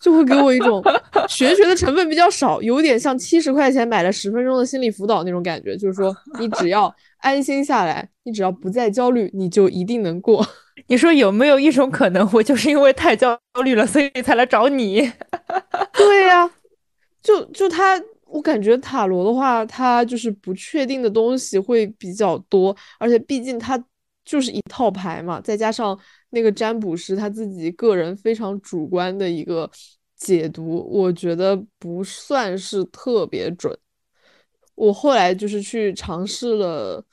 [0.00, 0.82] 就会给我一种
[1.28, 6.94] 玄学的成分比较少，有点像七十块钱买了十分钟的心理辅导那种感觉，就是说 你只要。
[7.18, 10.44] 安心下来，你只要不再焦虑，你就一定能过。
[10.88, 15.08] 你说有没有一种可能，我就是因为太焦虑了，所以才来找你？
[15.92, 16.50] 对呀，
[17.22, 23.80] 就就他，我感觉塔罗的话，他就是不确定的东西会比较多，而且毕竟它
[24.24, 25.98] 就是一套牌嘛，再加上
[26.30, 29.70] 那个占卜师他自己个人非常主观的一个
[30.16, 33.76] 解读，我觉得不算是特别准。
[34.74, 37.04] 我后来就是去尝试了。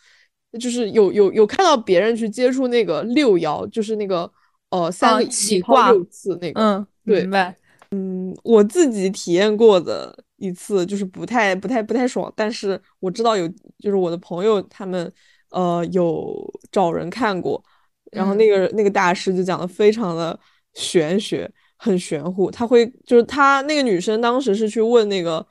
[0.59, 4.27] 就是有有有看到别人去接触那个六爻，就是那个
[4.71, 7.55] 呃三个起卦六次那个，嗯，对，明白。
[7.91, 13.47] 嗯，我自己体验过的一次就是不太不太不太爽，但是我知道有
[13.77, 15.13] 就是我的朋友他们
[15.51, 16.35] 呃有
[16.71, 17.63] 找人看过，
[18.11, 20.39] 然后那个那个大师就讲的非常的
[20.73, 22.49] 玄学，很玄乎。
[22.51, 25.45] 他会就是他那个女生当时是去问那个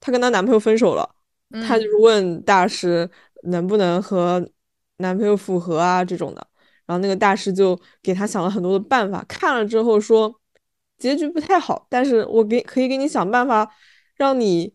[0.00, 1.08] 她跟她男朋友分手了，
[1.66, 3.10] 她就是问大师。
[3.46, 4.42] 能不能和
[4.96, 6.02] 男朋友复合啊？
[6.02, 6.46] 这种的，
[6.86, 10.34] 然后那个大师就给他想了很多的办法，看了之后说
[10.96, 13.70] 结局不太好，但是我给可以给你想办法，
[14.16, 14.72] 让你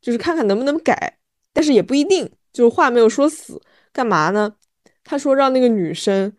[0.00, 1.18] 就是看看能不能改，
[1.52, 3.60] 但是也不一定，就是话没有说死，
[3.92, 4.54] 干嘛呢？
[5.04, 6.32] 他说让那个女生，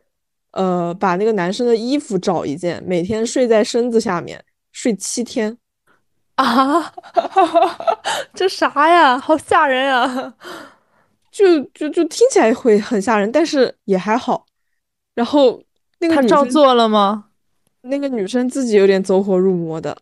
[0.52, 5.58] 呃，把那个男生的衣服找一件，每天睡在身子下面睡七天
[6.36, 6.94] 啊，
[8.34, 9.18] 这啥呀？
[9.20, 10.34] 好吓人 呀！
[11.32, 14.46] 就就就听起来会很吓人，但是也还好。
[15.14, 15.62] 然后
[16.00, 17.26] 那个他照做了吗？
[17.82, 19.98] 那个女生自己有点走火入魔的。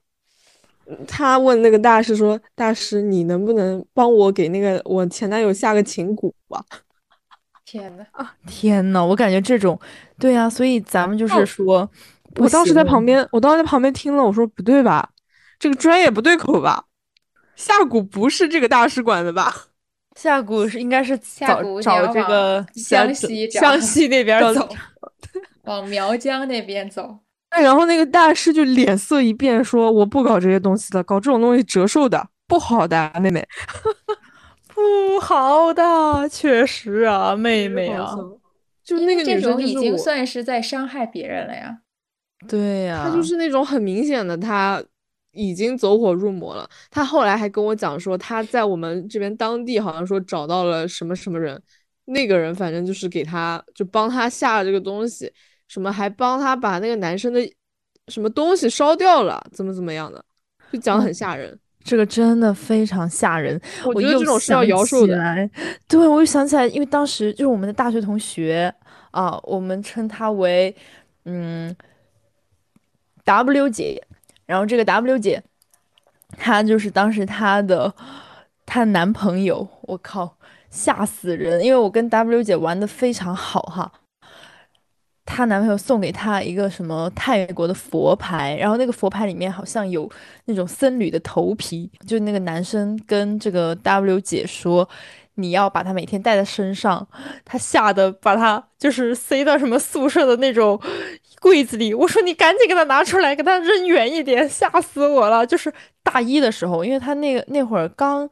[1.07, 6.63] 她问那个大师说：“大师，你能不能帮我给那个我前男友下个情蛊吧？”
[7.71, 9.79] 天呐，啊天呐，我感觉这种，
[10.19, 11.89] 对呀，所以咱们就是说，
[12.35, 15.09] 我当时在旁边，我当时在旁边听了，我说不对吧，
[15.57, 16.83] 这个专业不对口吧？
[17.55, 19.55] 下蛊不是这个大使馆的吧？
[20.17, 24.67] 下蛊是应该是找找这个湘西湘西那边走，
[25.63, 27.19] 往苗疆那边走。
[27.51, 33.47] 哎，然后那个大师就脸色一变，说：“我不搞这些东西的，搞这种东西折寿的，不好的，妹妹，
[34.81, 38.15] 不好的，确实啊，妹妹啊，
[38.83, 41.79] 就那个女生已经算是在伤害别人了呀。
[42.47, 44.83] 对呀，她就是那种很明显的他。”
[45.33, 46.69] 已经走火入魔了。
[46.89, 51.57] 他后来还跟我讲说，他在我们这边当地好像说找到了什么什么人，
[52.03, 55.31] 那个人反正就是给他就帮他下了这个东西，
[55.69, 57.39] 什么还帮他把那个男生的
[58.09, 60.21] 什么东西烧掉了，怎么怎么样的，
[60.69, 61.57] 就讲的很吓人。
[61.83, 63.59] 这个真的非常吓人。
[63.85, 65.49] 我觉得这种是要摇寿的。
[65.87, 68.73] 对，我又想起来，因为当时就是我们的大学同学
[69.11, 70.75] 啊，我们称她为
[71.25, 71.75] 嗯
[73.23, 74.03] W 姐。
[74.45, 75.41] 然后这个 W 姐，
[76.37, 77.93] 她就是当时她的
[78.65, 80.35] 她男朋友，我靠，
[80.69, 81.63] 吓死人！
[81.63, 83.91] 因为我跟 W 姐玩的非常好哈。
[85.25, 90.09] 她男朋友送给她一个什么泰国的佛牌，然后那个佛牌里面好像有
[90.45, 94.87] 那种僧侣的头皮，就那个男生跟这个 W 姐说。
[95.35, 97.07] 你要把它每天带在身上，
[97.45, 100.79] 他吓得把它就是塞到什么宿舍的那种
[101.39, 101.93] 柜子里。
[101.93, 105.47] 我说你赶紧给他拿出来，给他扔远一点，吓死我了。
[105.47, 108.29] 就是大一的时候，因为他那个那会儿刚。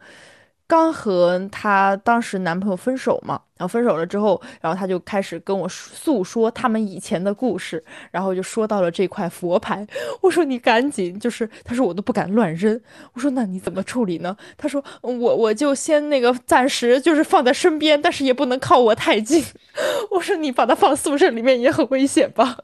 [0.69, 9.85] 刚和她当时男朋友分手嘛，然后分手了之后，然后她就开始跟我诉说他们以前的故事，然后就说到了这块佛牌。
[10.21, 12.79] 我说你赶紧，就是她说我都不敢乱扔。
[13.13, 14.37] 我说那你怎么处理呢？
[14.57, 19.43] 她说我我就先那个暂时就是放在身边，但是也不能靠我太近。
[20.11, 22.55] 我说你把它放宿舍里面也很危险吧？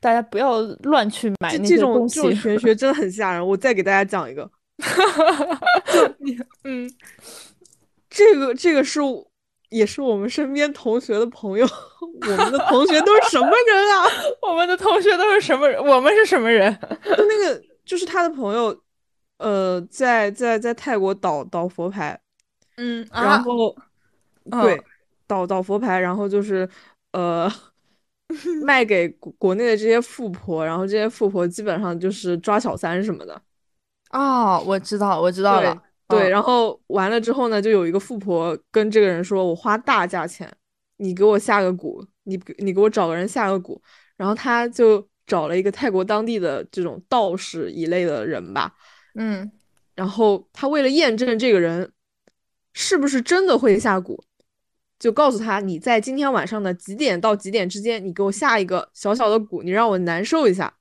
[0.00, 2.14] 大家不要乱去买那些东西。
[2.14, 3.44] 这种玄学真的很吓人。
[3.44, 4.48] 我再给大家讲一个。
[5.92, 6.90] 就你，嗯，
[8.08, 9.00] 这个这个是
[9.70, 11.66] 也是我们身边同学的朋友，
[12.00, 14.04] 我们的同学都是什么人啊？
[14.42, 15.80] 我们的同学都是什么人？
[15.84, 16.76] 我们是什么人？
[17.04, 18.76] 就那个，就是他的朋友，
[19.38, 22.20] 呃，在在在泰国倒倒佛牌，
[22.76, 23.76] 嗯，然后
[24.50, 24.82] 对
[25.28, 26.68] 倒倒佛牌，然后就是
[27.12, 27.48] 呃
[28.64, 33.40] 卖给国内的这些富婆，然后这些富婆基本上就是抓小三什么的。
[34.10, 35.82] 哦，我知道，我知道了。
[36.08, 40.52] 对，然后完了之后呢，就有一个富婆跟这个人说：“我花大价钱，
[40.96, 43.78] 你给我下个蛊，你你给我找个人下个蛊。”
[44.18, 48.74] 然后他就找了一个泰国当地的这种道士一类的人吧。
[49.14, 49.48] 嗯，
[49.94, 51.92] 然后他为了验证这个人
[52.72, 54.20] 是不是真的会下蛊，
[54.98, 60.74] 就告诉他：“你在今天晚上的几点到几点之间，你给我下一个小小的蛊，你让我难受一下。”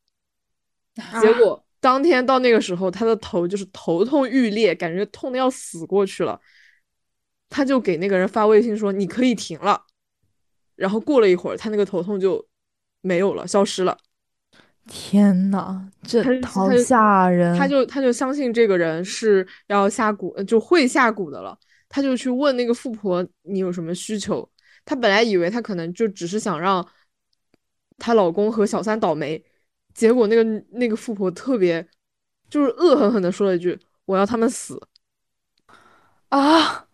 [1.21, 1.63] 结果。
[1.79, 6.39] 当天到那个时候，他的头就是头痛欲裂，感觉痛的要死过去了。
[7.49, 9.81] 他就给那个人发微信说：“你可以停了。”
[10.75, 12.47] 然后过了一会儿，他那个头痛就
[13.01, 13.97] 没有了，消失了。
[14.87, 17.57] 天呐，这好吓人！
[17.57, 21.57] 他就他就相信这个人是要下蛊，就会下蛊的了。
[21.87, 24.47] 他就去问那个富婆：“你有什么需求？”
[24.85, 26.87] 他本来以为他可能就只是想让
[27.97, 29.43] 她老公和小三倒霉。
[29.99, 30.41] 结果那个
[30.71, 31.85] 那个富婆特别，
[32.49, 33.77] 就是恶狠狠的说了一句
[34.07, 34.81] ：“我要他们死。”
[36.29, 36.87] 啊！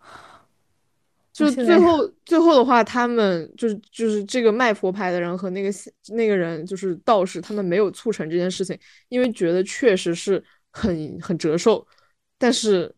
[1.31, 5.69] 就最后最后的话，他们就是就是这个卖佛牌的人和那个
[6.15, 8.75] 那个人就是道士，他们没有促成这件事情，
[9.09, 11.85] 因为觉得确实是很很折寿。
[12.39, 12.91] 但是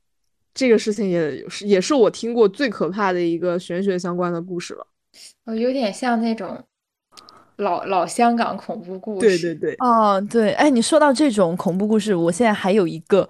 [0.54, 4.88] 这个事情也是也是我听过最可怕的一个玄学相关的故事了。
[5.44, 6.64] 哦，有点像那种。
[7.58, 13.28] 老老香港恐怖故事，对对对，哦对，哎，你说到这种恐怖故事，我现在还有一个，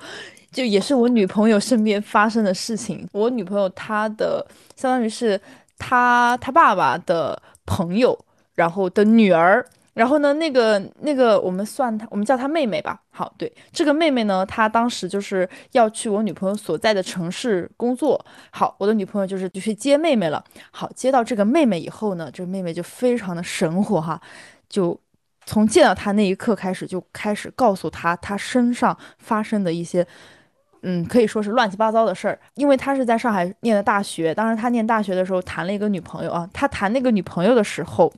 [0.51, 3.07] 就也是我女朋友身边发生的事情。
[3.11, 5.39] 我女朋友她的相当于是
[5.78, 8.17] 她她爸爸的朋友，
[8.55, 9.65] 然后的女儿。
[9.98, 13.02] 然后呢，那个那个，我们算她，我们叫她妹妹吧。
[13.10, 18.24] 好，对，这个妹妹呢，她当时就是要去我女朋友所在的城市工作。
[18.52, 20.43] 好，我的女朋友就是就去接妹妹了。
[20.70, 24.22] 好，接到这个妹妹以后呢，这个妹妹就非常的神乎哈，
[24.70, 24.95] 就
[25.48, 30.06] 从见到她那一刻开始，就开始告诉她她身上发生的一些，
[30.84, 32.39] 嗯，可以说是乱七八糟的事儿。
[32.54, 38.14] 因为她是在上海念的大学，当时她念大学的时候谈了一个女朋友啊，她谈那个女朋友的时候。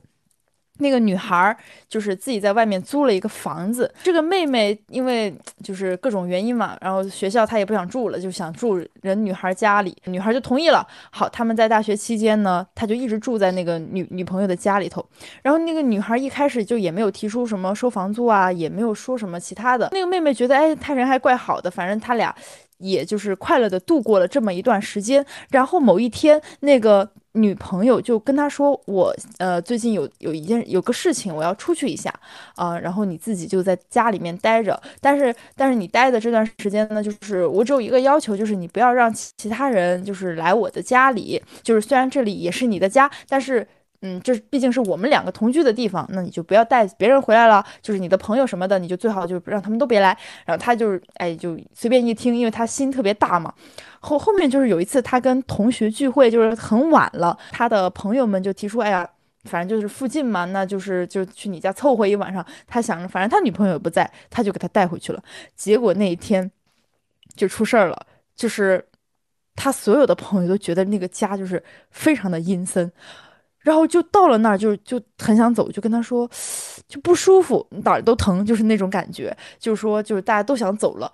[0.80, 1.56] 那个女孩儿
[1.88, 3.92] 就是自己在外面租了一个房子。
[4.02, 9.96] 这个妹妹因为就是各种原因嘛，然后学校她也不想住了，就想住人女孩家里。
[10.06, 10.86] 女孩就同意了。
[11.10, 15.04] 好，他们在大学期间呢，她就一直住在那个女女朋友的家里头。
[15.42, 19.88] 然后那个女孩一开始就也没有提出什么收房租啊，也没有说什么其他的。
[19.92, 22.34] 那个妹妹觉得，哎，他人还怪好的，反正他俩
[22.78, 25.24] 也就是快乐的度过了这么一段时间。
[25.50, 27.10] 然后某一天，那个。
[27.32, 32.12] 女朋友就跟他说：“我呃最近有有一件有个事情，我要出去一下
[32.56, 34.80] 啊，然后你自己就在家里面待着。
[35.00, 41.42] 但是但是你待的这段时间呢，就是我只有一个要求，就是你不要让其他人就是来我的家里。
[41.62, 43.66] 就是虽然这里也是你的家，但是。”
[44.02, 47.62] 嗯，这毕竟是我们两个同居的地方，那你就不要带别人回来了。
[47.82, 50.16] 就是你的朋友什么的，你就最好就让他们都别来。
[50.46, 53.52] 然后他就是，哎，就随便一听，因为他心特别大嘛。
[54.00, 59.06] 后后面就是有一次，他跟同学聚会，就是很晚了，他的朋友们就提出，哎呀，
[59.44, 62.42] 反正就是附近嘛，那就是就去你家凑合一晚上。
[62.66, 65.22] 他想着，反正他女朋友也不在，他就给他带回去了。
[65.54, 66.50] 结果那一天
[67.36, 68.82] 就出事儿了，就是
[69.54, 72.90] 他所有的朋友都觉得那个家就是非常的阴森。
[73.62, 76.28] 然后就到了那儿，就就很想走，就跟他说，
[76.88, 81.12] 就不舒服，哪儿都疼，就是那种感觉，就是说，就是大家都想走了。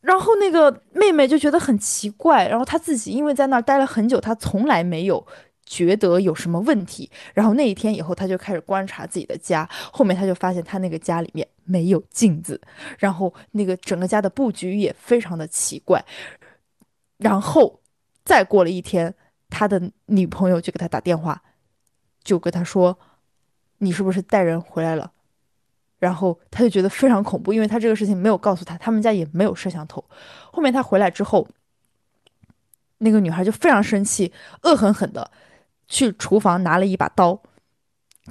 [0.00, 5.24] 然后那个妹妹就觉得很奇怪，然后她自己因为在那儿待了很久，她从来没有
[5.64, 7.10] 觉得有什么问题。
[7.34, 12.60] 然后那一天以后，她就开始观察自己的家，后面她就发现她那个家里面没有镜子，
[12.98, 16.04] 然后那个整个家的布局也非常的奇怪。
[17.18, 17.80] 然后
[18.24, 19.12] 再过了一天，
[19.50, 21.42] 他的女朋友就给他打电话。
[22.26, 22.98] 就跟他说
[23.78, 25.12] ：“你是不是带人回来了？”
[25.98, 30.04] 然后他就觉得非常恐怖，因为他这个事情没有告诉他，他们家也没有摄像头。
[30.52, 31.48] 后面他回来之后，
[32.98, 34.32] 那个女孩就非常生气，
[34.64, 35.30] 恶狠狠的
[35.86, 37.40] 去厨房拿了一把刀，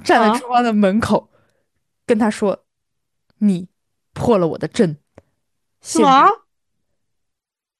[0.04, 1.30] 站在厨房的门口，
[2.04, 2.64] 跟他说
[3.38, 3.68] ：“你
[4.12, 4.98] 破了我的阵。”
[5.80, 6.28] 什么？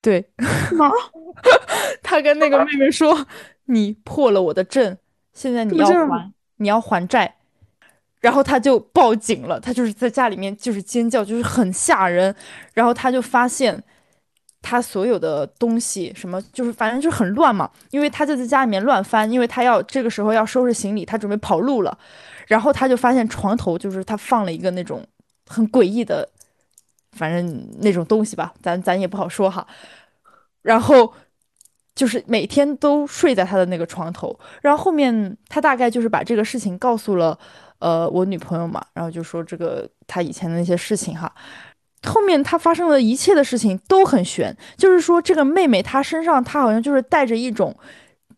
[0.00, 0.90] 对，什么？
[2.02, 3.26] 他跟那个妹妹说
[3.66, 4.98] ：“你破了我的阵。”
[5.36, 7.36] 现在你要还，你要还债，
[8.22, 9.60] 然后他就报警了。
[9.60, 12.34] 他就是在家里面就是尖叫，就是很吓人。
[12.72, 13.84] 然后他就发现
[14.62, 17.70] 他所有的东西什么，就是反正就很乱嘛。
[17.90, 21.98] 因为他就在家里面乱翻，因为他要这个时候要收拾行李，他准备跑路了。
[22.46, 25.06] 然后他就发现床头就是他放了一个那种
[25.46, 26.26] 很诡异的，
[27.12, 29.66] 反正那种东西吧，咱咱也不好说哈。
[30.62, 31.12] 然后。
[31.96, 37.36] 就是每天都睡在他的那个床头，然后后面他大概就是把这个事情告诉了，
[37.78, 41.34] 呃，我女朋友嘛，然后就说这个他以前的那些事情哈，
[42.04, 47.74] 后面他发生的一切的事情都很悬，就是说这个妹妹她身上她好像就是带着一种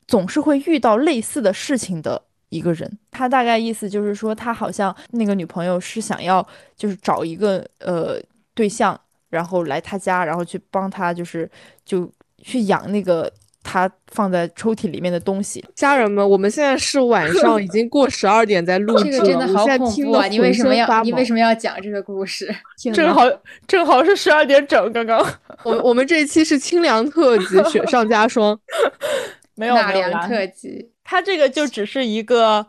[0.07, 8.21] 总是会遇到类似的事情的一个人，他大概意思就是说他好像那个女朋友是想要就是找一个呃
[8.55, 8.99] 对象，
[9.31, 11.51] 然后来他家，然后去帮他就是
[11.85, 12.09] 就
[12.41, 13.29] 去养那个。
[13.71, 19.11] 他放在抽屉里面的东西，家人们，我们现在是晚上，已经过十二点，在录制。
[19.13, 20.27] 这个真的好恐怖啊！
[20.27, 22.49] 你为什么要你为什么要讲这个故事？
[22.95, 23.25] 正好
[23.67, 25.23] 正好是十二点整，刚刚。
[25.65, 28.59] 我我们这一期是清凉特辑，雪上加霜。
[29.55, 32.67] 没有纳凉特辑，它这个就只是一个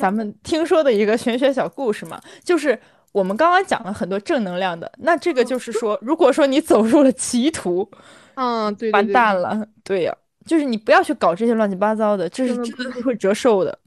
[0.00, 2.76] 咱们听说的一个玄学小故事嘛，就是
[3.12, 7.88] 我们刚刚讲了很多正能量的，那这个就是说，如果说你走入了歧途，
[8.34, 10.12] 嗯，对，完蛋了，对呀。
[10.44, 13.78] 就是你不要去搞这些乱七八糟的，这是真的会折寿的。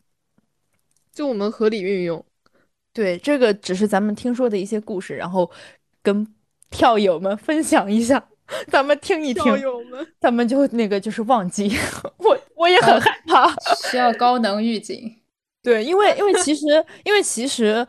[1.14, 2.24] 就我们合理运用，
[2.94, 5.50] 对，这个只是咱们听说的一些故事，然后
[6.02, 6.28] 跟
[6.70, 8.28] 票友们分享一下，
[8.68, 9.44] 咱们听一听。
[9.44, 11.76] 跳友们，咱们就那个就是忘记，
[12.18, 13.54] 我我也很害怕，
[13.90, 15.16] 需要高能预警。
[15.64, 16.66] 对，因为因为其实
[17.04, 17.88] 因为其实。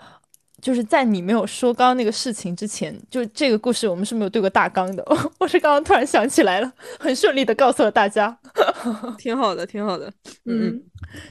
[0.60, 5.04] 就是在你没有说刚刚那个事情之前，就这个故事我们是没有对过大纲的。
[5.38, 8.36] 我是刚刚突然想起来了，很顺利的告诉了大家，
[9.16, 10.12] 挺好的，挺好的。
[10.46, 10.82] 嗯，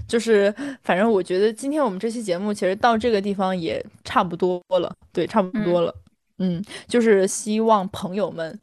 [0.08, 5.94] 就是反正我觉得今天我们这期节目其实到这个地方也差不多了，对，差不多了。
[6.40, 8.58] 嗯，就是希望朋友们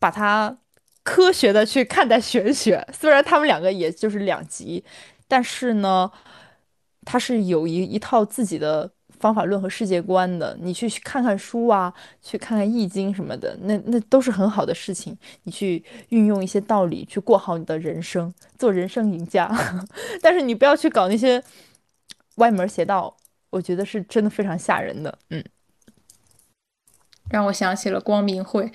[0.00, 0.56] 把它
[1.04, 4.82] 科学的去看待玄学，虽然他们两个也就是两极，
[5.28, 6.10] 但是呢，
[7.04, 8.90] 它是有一一套自己的。
[9.18, 11.92] 方法论和世界观的，你去看看书啊，
[12.22, 15.16] 去看看易经什么的，那那都是很好的事情。
[15.44, 19.50] 你去运用一些道理去过好你的人生，做人生赢家。
[20.20, 21.42] 但是你不要去搞那些
[22.36, 23.16] 歪门邪道，
[23.50, 25.18] 我觉得是真的非常吓人的。
[25.30, 25.42] 嗯，
[27.30, 28.70] 让我想起了光明会，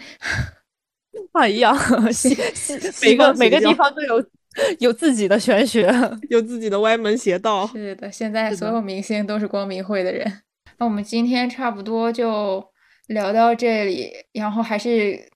[1.34, 1.76] 啊一样，
[3.02, 4.26] 每个每个地方都有
[4.80, 5.91] 有自己的玄学，
[6.30, 7.67] 有自己的歪门邪道。
[7.67, 10.41] 是的，现在所有明星都是光明会的人。
[10.77, 12.63] 那我们今天差不多就
[13.07, 15.30] 聊到这里，然后还是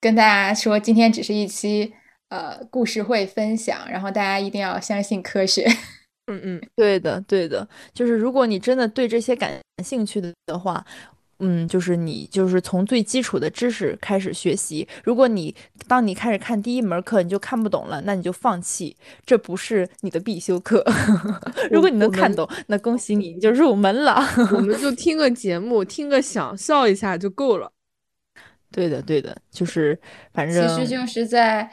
[0.00, 1.92] 跟大家说，今天只是一期
[2.28, 5.66] 呃故事会分享，然后大家一定要相信科学。
[6.30, 10.84] 嗯嗯，对的对的，就是如果你真的对这些感兴趣的的话，
[11.40, 14.88] 嗯，就是你就是从最基础的知识开始学习。
[15.04, 15.54] 如果你
[15.86, 20.84] 当你开始看第一门课你就看不懂了，那你就放弃，这不是你的必修课。
[21.70, 24.20] 如果你能看懂，那恭喜你，你就入门了。
[24.52, 27.72] 我们 就听个节目，听个想笑一下就够了。
[28.70, 29.98] 对的，对的，就是
[30.34, 31.70] 反正其实就是在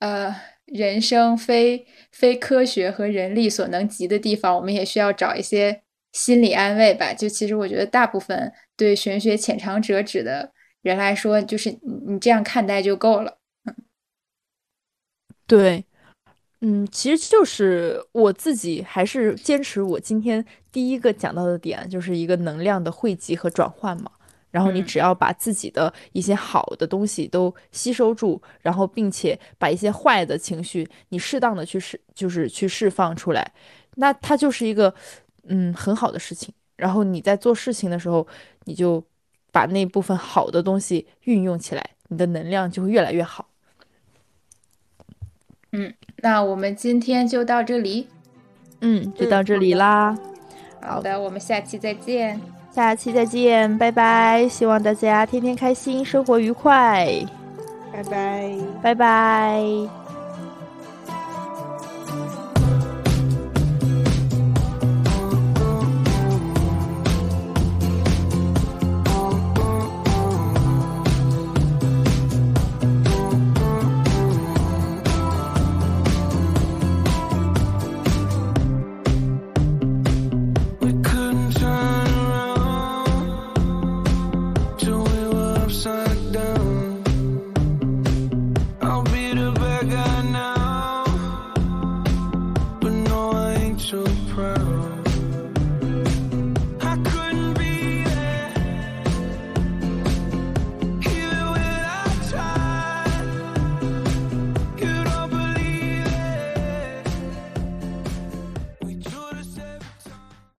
[0.00, 0.34] 呃
[0.64, 5.81] 人生非非科学和人力所能及的地方，我们也需要找一些
[6.12, 7.12] 心理安慰吧。
[7.12, 10.52] 就其实我觉得大部分对玄学浅尝辄止的
[10.82, 11.70] 人来说，就是
[12.06, 13.38] 你这样看待就够了。
[13.64, 13.74] 嗯，
[15.46, 15.84] 对，
[16.60, 24.10] 嗯，其实就是我自己还是坚持我今天第一个讲到的点，就是一个能量的汇集和转换嘛。
[24.50, 33.50] 然后你只要把自己的一些好的东西都吸收住，然后并且把一些坏的情绪你适当的去释，就是去释放出来，
[33.94, 34.94] 那它就是一个
[35.48, 36.52] 嗯很好的事情。
[36.76, 38.26] 然后你在做事情的时候，
[38.64, 39.02] 你就
[39.52, 43.48] 把那部分好的东西运用起来，你的能量就会越来越好。
[45.72, 48.08] 嗯，那我们今天就到这里。
[48.80, 50.18] 嗯，就到这里啦。
[50.80, 52.40] 好的，我们下期再见。
[52.72, 54.48] 下期再见，拜拜！
[54.48, 57.06] 希望大家天天开心，生活愉快。
[57.92, 60.01] 拜拜，拜拜。